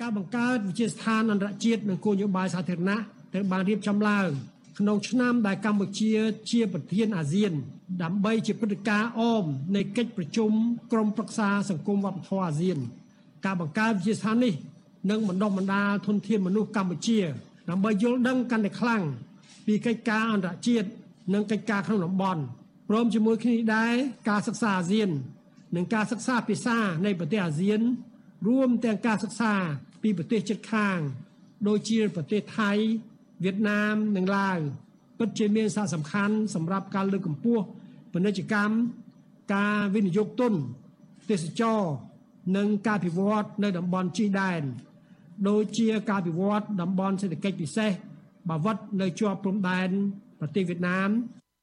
[0.01, 2.99] ការបង្កើតវិទ្យាស្ថានអន្តរជាតិនិងគោលនយោបាយសាធារណៈ
[3.33, 4.29] ត្រូវបានរៀបចំឡើង
[4.79, 6.13] ក្នុងឆ្នាំដែលកម្ពុជា
[6.51, 7.53] ជាប្រធានអាស៊ាន
[8.03, 9.45] ដើម្បីជាព្រឹត្តិការណ៍អម
[9.77, 10.51] នៃកិច្ចប្រជុំ
[10.93, 12.79] ក្រុមប្រឹក្សាសង្គមវប្បធម៌អាស៊ាន
[13.45, 14.55] ការបង្កើតវិទ្យាស្ថាននេះ
[15.11, 17.21] នឹងបណ្ដុះបណ្ដាលធនធានមនុស្សកម្ពុជា
[17.71, 19.03] ដើម្បីយល់ដឹងកាន់តែខ្លាំង
[19.67, 20.89] ពីកិច្ចការអន្តរជាតិ
[21.35, 22.43] និងកិច្ចការក្នុងតំបន់
[22.89, 23.95] ព្រមជាមួយគ្នាដែរ
[24.29, 25.11] ការសិក្សាអាស៊ាន
[25.77, 27.81] និងការសិក្សាភាសានៃប្រទេសអាស៊ាន
[28.49, 29.55] រួមទាំងការសិក្សា
[30.03, 30.99] ពីប្រទេសជិតខាង
[31.69, 32.73] ដូចជាប្រទេសថៃ
[33.45, 34.59] វៀតណាមនិងឡាវ
[35.19, 37.65] ពិតជាមានសារៈសំខាន់សម្រាប់ការលើកកម្ពស់
[38.13, 38.75] ពាណិជ្ជកម្ម
[39.55, 40.55] ការវិនិយោគទុន
[41.31, 41.81] ទេសចរ
[42.57, 44.63] និងការពិវត្តនៅតំបន់ជិះដែន
[45.49, 47.91] ដូចជាការពិវត្តតំបន់សេដ្ឋកិច្ចពិសេស
[48.51, 49.89] បាវិតនៅជាប់ព្រំដែន
[50.41, 51.09] ប្រទេសវៀតណាម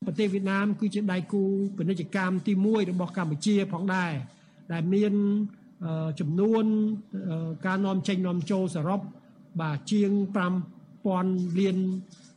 [0.05, 1.43] ប្រទេសវៀតណាមគឺជាដៃគូ
[1.77, 4.11] ពាណិជ្ជកម្មទី1របស់កម្ពុជាផងដែរ
[4.73, 5.13] ដែលមាន
[6.19, 6.65] ចំនួន
[7.65, 8.99] ការនាំចេញនាំចូលសរុប
[9.61, 10.11] បាទជាង
[10.83, 11.77] 5000លាន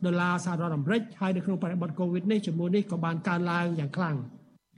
[0.04, 4.16] ដុល្លារសហរដ្ឋអាមេរិកហើយនៅក្នុងបរិបទកូវីដនេះចំនួននេះក៏បានកើនឡើងយ៉ាងខ្លាំង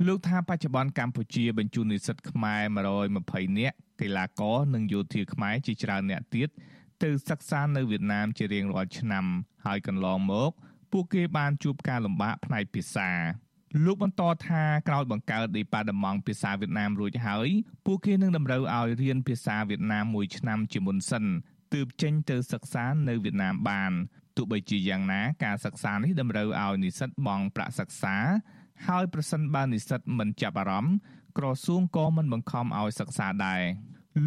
[0.07, 2.62] លោកថាបច្ចុប្បន្នកម្ពុជាបញ្ជូននិស្សិតខ្មែរ
[3.11, 6.49] 120នាក់កីឡាករនិងយោធាខ្មែរជាច្រើនអ្នកទៀត
[7.03, 9.26] ទៅសិក្សានៅវៀតណាមជារៀងរាល់ឆ្នាំ
[9.66, 10.53] ហើយកន្លងមក
[10.92, 13.11] ពួកគេបានជួបការលំបាកផ្នែកភាសា
[13.84, 17.49] លោកបន្តថាក្រោយបង្កើតដេប៉ាតឺម៉ង់ភាសាវៀតណាមរួចហើយ
[17.86, 21.24] ពួកគេនឹងតម្រូវឲ្យរៀនភាសាវៀតណាមមួយឆ្នាំជាមុនសិន
[21.74, 23.92] ទើបចេញទៅសិក្សានៅវៀតណាមបាន
[24.36, 28.16] ទោះបីជាយ៉ាងណាការសិក្សានេះតម្រូវឲ្យនិស្សិតបង់ប្រាក់សិក្សា
[28.87, 30.95] ហើយប្រសិនបើនិស្សិតមិនចាប់អារម្មណ៍
[31.39, 33.62] ក្រសួងក៏មិនបង្ខំឲ្យសិក្សាដែរ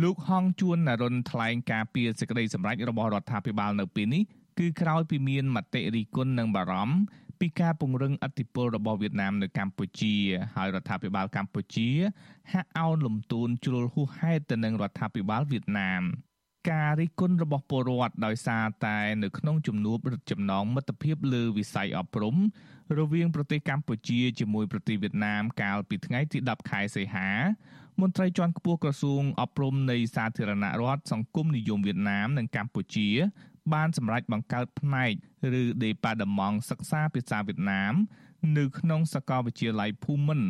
[0.02, 4.24] លោកហងជួននរុនថ្លែងការពីសេចក្តីសម្រេចរបស់រដ្ឋាភិបាលនៅពេលនេះ
[4.60, 6.96] គឺក្រោយពីមានមតិរិះគន់និងបារម្ភ
[7.40, 10.16] ពីការពង្រឹងអធិបុលរបស់វៀតណាមនៅកម្ពុជា
[10.56, 11.90] ហើយរដ្ឋាភិបាលកម្ពុជា
[12.52, 16.04] ហាក់អោនលំទោនជ្រុលហួសហេតុទៅនឹងរដ្ឋាភិបាលវៀតណាម
[16.70, 22.36] ការរិះគន់របស់ពលរដ្ឋដោយសារតែនៅក្នុងជំនួបរឹតចំណងមិត្តភាពលើវិស័យអប់រំ
[23.00, 27.30] រវាងប្រទេសកម្ពុជាជាមួយប្រទេសវៀតណាមកាលពីថ្ងៃទី10ខែសីហា
[28.02, 33.10] មន្ត្រីជាន់ខ្ពស់ក្រសួងអប់រំនៃសាធារណរដ្ឋសង្គមនិយមវៀតណាមនិងកម្ពុជា
[33.74, 35.12] បានសម្រេចបង្កើតផ្នែក
[35.62, 37.94] ឬដេប៉ាតឺម៉ង់សិក្សាភាសាវៀតណាម
[38.58, 40.50] នៅក្នុងសាកលវិទ្យាល័យភូមិន្ទ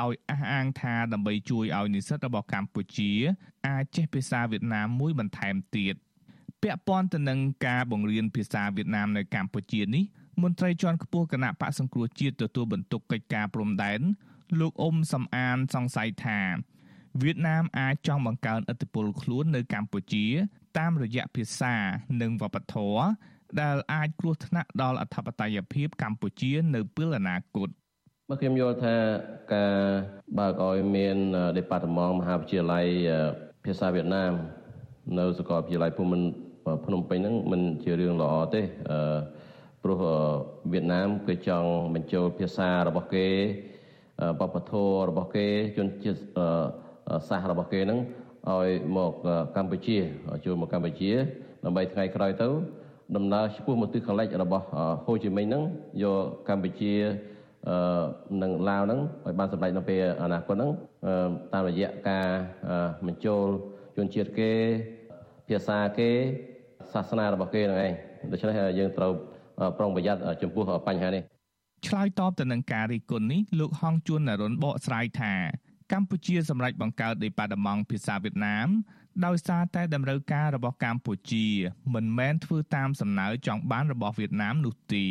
[0.00, 3.12] ដោយអះអាងថាដើម្បីជួយឲ្យនិស្សិតរបស់កម្ពុជា
[3.68, 5.94] អាចចេះភាសាវៀតណាមមួយបន្ថែមទៀត
[6.62, 10.04] ពាក់ព័ន្ធទៅនឹងការបង្រៀនភាសាវៀតណាមនៅកម្ពុជានេះ
[10.42, 14.00] មន្ត្រីជាន់ខ្ពស់គណៈបកសង្គ្រោះជាតិទទួលបន្ទុកកិច្ចការព្រំដែន
[14.60, 16.40] លោកអ៊ុំសំអានសង្ស័យថា
[17.22, 20.26] វៀតណាមអាចចង់បង្កើនឥទ្ធិពលខ្លួននៅកម្ពុជា
[20.78, 21.74] តាមរយៈភាសា
[22.20, 23.02] និងវប្បធម៌
[23.60, 27.68] ដែលអាចគ្រោះថ្នាក់ដល់អធិបតេយ្យភាពកម្ពុជានៅពេលអនាគត
[28.30, 28.96] បើខ្ញុំយល់ថា
[29.54, 29.74] ការ
[30.38, 31.18] បើកឲ្យមាន
[31.58, 32.86] Department មហាវិទ្យាល័យ
[33.64, 34.32] ភាសាវៀតណាម
[35.18, 36.28] នៅសាកលវិទ្យាល័យភូមិន្ទ
[36.86, 39.18] ភ្នំពេញហ្នឹងមិនជារឿងល្អទេអឺ
[39.82, 39.98] ព្រោះ
[40.72, 43.28] វៀតណាមគេចង់បញ្ចូលភាសារបស់គេ
[44.40, 46.20] បបធររបស់គេជនជាតិ
[47.28, 48.00] សាសរបស់គេហ្នឹង
[48.50, 49.12] ឲ្យមក
[49.56, 49.98] កម្ពុជា
[50.44, 51.12] ចូលមកកម្ពុជា
[51.64, 52.48] ដើម្បីថ្ងៃក្រោយទៅ
[53.16, 54.64] ដំណើរឆ្ពោះមកទិសខាងលិចរបស់
[55.06, 55.62] ហូជីមិញហ្នឹង
[56.02, 56.94] យកកម្ពុជា
[58.42, 60.70] និងឡាវហ្នឹងឲ្យបានសម្រេចនៅពេលអនាគតហ្នឹង
[61.52, 62.26] តាមរយៈការ
[63.06, 63.44] បញ្ចូល
[63.96, 64.50] ជនជាតិគេ
[65.48, 66.10] ភាសាគេ
[66.92, 67.92] សាសនារបស់គេហ្នឹងឯង
[68.32, 69.12] ដូច្នេះយើងត្រូវ
[69.78, 71.22] ប្រុងប្រយ័ត្នចំពោះបញ្ហានេះ
[71.86, 75.34] ឆ្លើយតបទៅនឹងការរិះគន់នេះលោកហងជួននរុនបកស្រាយថា
[75.92, 78.68] កម្ពុជាសម្រេចបង្កើតដេប៉ាតឺម៉ង់ភាសាវៀតណាម
[79.26, 81.46] ដោយសារតែតម្រូវការរបស់កម្ពុជា
[81.94, 85.06] មិនមែនធ្វើតាមសំណើចង់បានរបស់វៀតណាមនោះទេ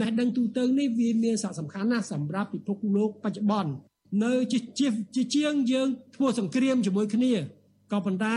[0.00, 3.72] តែដឹងទូទៅនេះវាមានសារៈសំខាន់ណាស់សម្រាប់ពិភពលោកបច្ចុប្បន្ន
[4.24, 7.32] នៅជាជាជាងយើងធ្វើសង្គ្រាមជាមួយគ្នា
[7.92, 8.36] ក៏ប៉ុន្តែ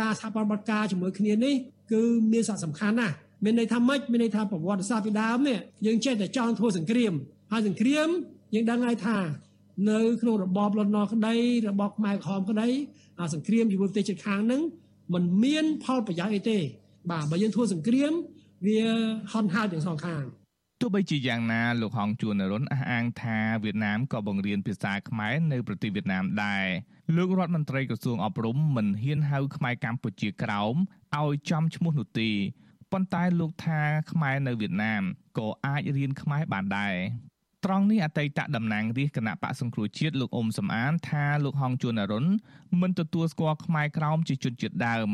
[0.00, 1.54] ការសហប្រតិបត្តិការជាមួយគ្នានេះ
[1.92, 2.02] គឺ
[2.32, 7.12] មានសារៈសំខាន់ណាស់មានន័យថាម៉េចមានន័យថាប្រវត្តិសាស្ត្រពីដើមនេះយើងចេះតែចង់ធ្វើសង្គ្រាម
[7.52, 8.08] ហើយសង្គ្រាម
[8.54, 9.18] យើងដឹងហើយថា
[9.90, 11.34] នៅក្នុងរបបលន់ណល់ក្តី
[11.68, 12.68] របបខ្មែរក្រហមក្តី
[13.20, 14.62] អាសង្គ្រាមជាមួយប្រទេសជិតខាងហ្នឹង
[15.12, 16.58] มันមានផលប្រយោជន៍អីទេ
[17.10, 18.12] បាទបើយើងធ្វើសង្គ្រាម
[18.66, 18.80] វា
[19.32, 20.24] ហន់ហើរទាំងសងខាង
[20.82, 26.66] ទោះបីជាយ៉ាងណាលោកហងជួននរុនអះអាងថាវៀតណាមក៏បង្រៀនភាសាខ្មែរនៅប្រទេសវៀតណាមដែរ
[27.16, 30.74] លោករដ្ឋមន្ត្រីក្រសួងអប់រំមិនហ៊ានហៅខ្មែរកម្ពុជាក្រោម
[31.18, 32.30] ឲ្យចំឈ្មោះនោះទេ
[32.92, 33.80] ប៉ុន្តែលោកថា
[34.12, 35.02] ខ្មែរនៅវៀតណាម
[35.38, 36.94] ក៏អាចរៀនខ្មែរបានដែរ
[37.64, 42.26] ត្រង់នេះអតីតតំណាងរាជគណៈបកសង្គ្រោះជាតិលោកអ៊ុំសំអានថាលោកហងជួនអរុន
[42.80, 45.10] មិនទទួលស្គាល់ខ្មែរក្រោមជាជនជាតិដើម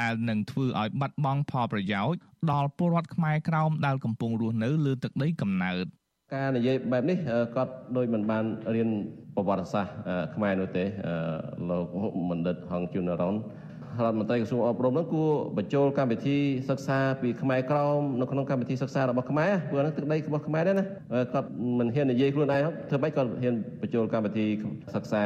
[0.00, 2.18] ដែលនឹងធ្វើឲ្យបាត់បង់ផលប្រយោជន៍
[2.52, 5.86] ដល់ពលរដ្ឋខ្មែរក្រោមដែលកំពុងរស់នៅលើទឹកដីកំណើត
[6.34, 7.18] ការនិយាយបែបនេះ
[7.56, 8.90] គាត់ដូចមិនបានរៀន
[9.34, 9.92] ប្រវត្តិសាស្ត្រ
[10.34, 10.84] ខ្មែរនោះទេ
[11.70, 11.86] លោក
[12.30, 13.34] បណ្ឌិតហងជួនអរុន
[14.04, 16.38] រដ្ឋមន្ត្រីក្រសួងអប់រំហ្នឹងគួរបញ្ចូលកម្មវិធី
[16.70, 20.84] សិក្សាពីខ្មែរក្រមនៅក្នុងកម្មវិធីសិក្សារបស់ខ្មែរព្រោះហ្នឹងទឹកដីរបស់ខ្មែរដែរណា
[21.34, 24.46] គាត់មិនហ៊ាននិយាយខ្លួនឯងធ្វើម៉េចគាត់ហ៊ានបញ្ចូលកម្មវិធី
[24.94, 25.22] សិក្សា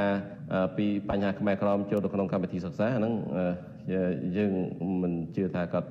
[0.77, 3.13] ពីបញ្ហាខ្មែរក្រមចូលទៅក្នុងកម្មវិធីសិក្សាហ្នឹង
[4.37, 4.53] យើង
[5.03, 5.89] មិនជឿថាគាត់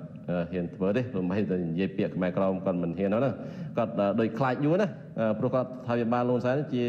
[0.51, 3.31] ហ៊ានធ្វើទេព្រោះមិនតែនិយាយពាក្យខ្មែរក្រមគាត់មិនហ៊ានណា
[3.77, 4.87] គាត់ដូចខ្លាចយួនណា
[5.39, 6.83] ព្រោះគាត់ថាវិបាលលន់សែនជា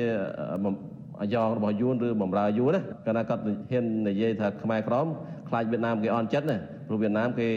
[1.20, 5.06] អាយ៉ងរបស់យួនឬបំរើយួនណាកាលណាគាត់ហ៊ាននិយាយថាខ្មែរក្រម
[5.48, 6.58] ខ្លាចវៀតណាមគេអន់ចិត្តណា
[6.88, 7.48] ព្រោះវៀតណាមគេ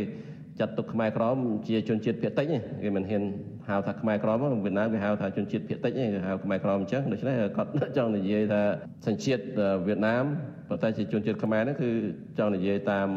[0.60, 1.38] ចាត់ទុកខ្មែរក្រម
[1.68, 2.46] ជាជនជាតិភាគតិច
[2.84, 3.24] គេមិនហ៊ាន
[3.70, 8.62] ហៅថាខ្មែរក្រមវៀតណាមគេហៅថាជនជាតិភាគតិចគេហៅខ្មែរក្រមអញ្ចឹងដូច្នេះគាត់ចង់និយាយថា
[9.08, 9.44] សញ្ជាតិ
[9.88, 10.24] វៀតណាម
[10.70, 11.90] ប៉ុន្តែជាជនជាតិខ្មែរហ្នឹងគឺ
[12.38, 13.08] ចង់និយាយតាម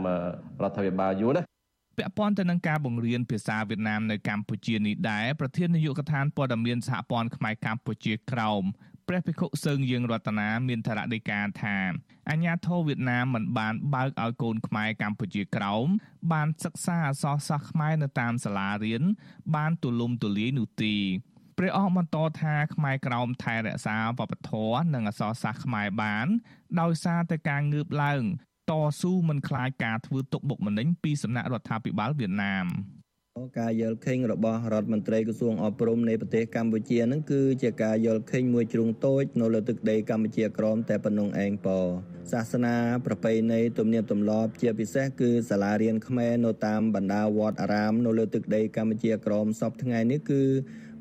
[0.62, 1.42] រដ្ឋាភិបាលយួនណា
[1.98, 8.64] ពាក់ព័ន្ធទៅនឹងការបង្រៀនភាសាវៀតណាមនៅកម្ពុជានេះដែរប្រធាននាយកដ្ឋានព័ត៌មានសហព័ន្ធខ្មែរកម្ពុជាក្រោម
[9.08, 11.76] ព្រះភិក្ខុសើងយើងរតនាមានថ្នាក់ដីកាថា
[12.30, 15.86] អាញាធរវៀតណាមមិនបានបើកឲ្យកូនខ្មែរកម្ពុជាក្រោម
[16.32, 19.02] បានសិក្សាអក្សរសាស្ត្រខ្មែរនៅតាមសាលារៀន
[19.56, 20.94] បានទូលំទូលាយនោះទេ
[21.58, 26.26] ព្រះអង្គបន្តថាខ្មែរក្រោមថែរក្សាវប្បធម៌និងអក្សរសាស្ត្រខ្មែរបាន
[26.80, 28.22] ដោយសារតែការងើបឡើង
[28.70, 32.66] តស៊ូមិនខ្លាចការធ្វើទុកបុកម្នេញពីសំណាក់រដ្ឋាភិបាលវៀតណាម
[33.58, 41.76] ការយល់ឃើញរបស់រដ្ឋមន្ត្រីក្រសួងអប់រំនៃប្រទេសកម្ពុជានឹងគឺជាការយល់ឃើញមួយជ្រុងតូចនៅលើទឹកដីកម្ពុជាក្រមតែប៉ុណ្ណឹងឯងប៉
[42.32, 42.74] សាសនា
[43.06, 50.42] ប្រពៃណីទំនៀមទម្លាប់ជាពិសេសគឺសាលារៀនខ្មែរនៅតាមបណ្ដាវត្តអារាមនៅលើទឹកដីកម្ពុជាក្រមសពថ្ងៃនេះគឺ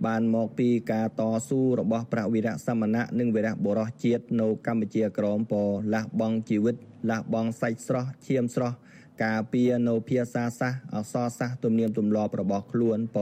[0.06, 5.54] បានមកពីការតស៊ូរបស់ព្រះវីរៈសមណៈនិងវីរៈបុរសជាតិនៅកម្ពុជាក្រមព
[5.94, 6.76] លះបង់ជីវិត
[7.10, 8.76] លះបង់សាច់ស្រស់ឈាមស្រស់
[9.24, 13.18] ការពារនៅភាសាសាសអក្សរសាស្ត្រទំនៀមទម្លាប់របស់ខ្លួនព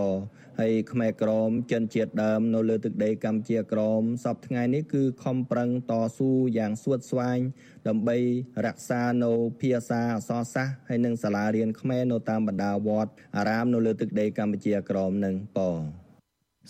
[0.60, 7.39] ហើយខ្មែរក្រមចិនជាតិដើមនៅលើទឹកដីកម្ពុជាក្រមសពថ្ងៃនេះគឺខំប្រឹងតស៊ូយ៉ាងស្វិតស្វាញ
[7.88, 8.18] ដើម្បី
[8.66, 9.32] រក្សានៅ
[9.62, 15.60] ភាសាអក្សរសាស្ត្រហើយនិងសាលារៀនខ្មែរនៅតាមបណ្ដាវត្តអារាមនៅលើទឹកដីកម្ពុជាក្រមនឹងព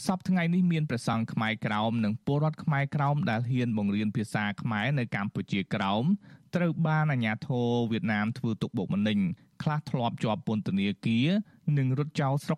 [0.05, 6.05] សពថ្ងៃនេះមានព្រះសង្ឃខ្មែរក្រោមនិងពលរដ្ឋខ្មែរក្រោមដែលហ៊ានបង្រៀនភាសាខ្មែរនៅកម្ពុជាក្រោម
[6.55, 9.19] ត្រូវបានអាជ្ញាធរវៀតណាមធ្វើទុកបុកម្នេញ
[9.63, 11.27] ខ្លះធ្លាប់ជាប់ពន្ធនាគារ
[11.77, 12.51] និងរត់ចោលស្រុក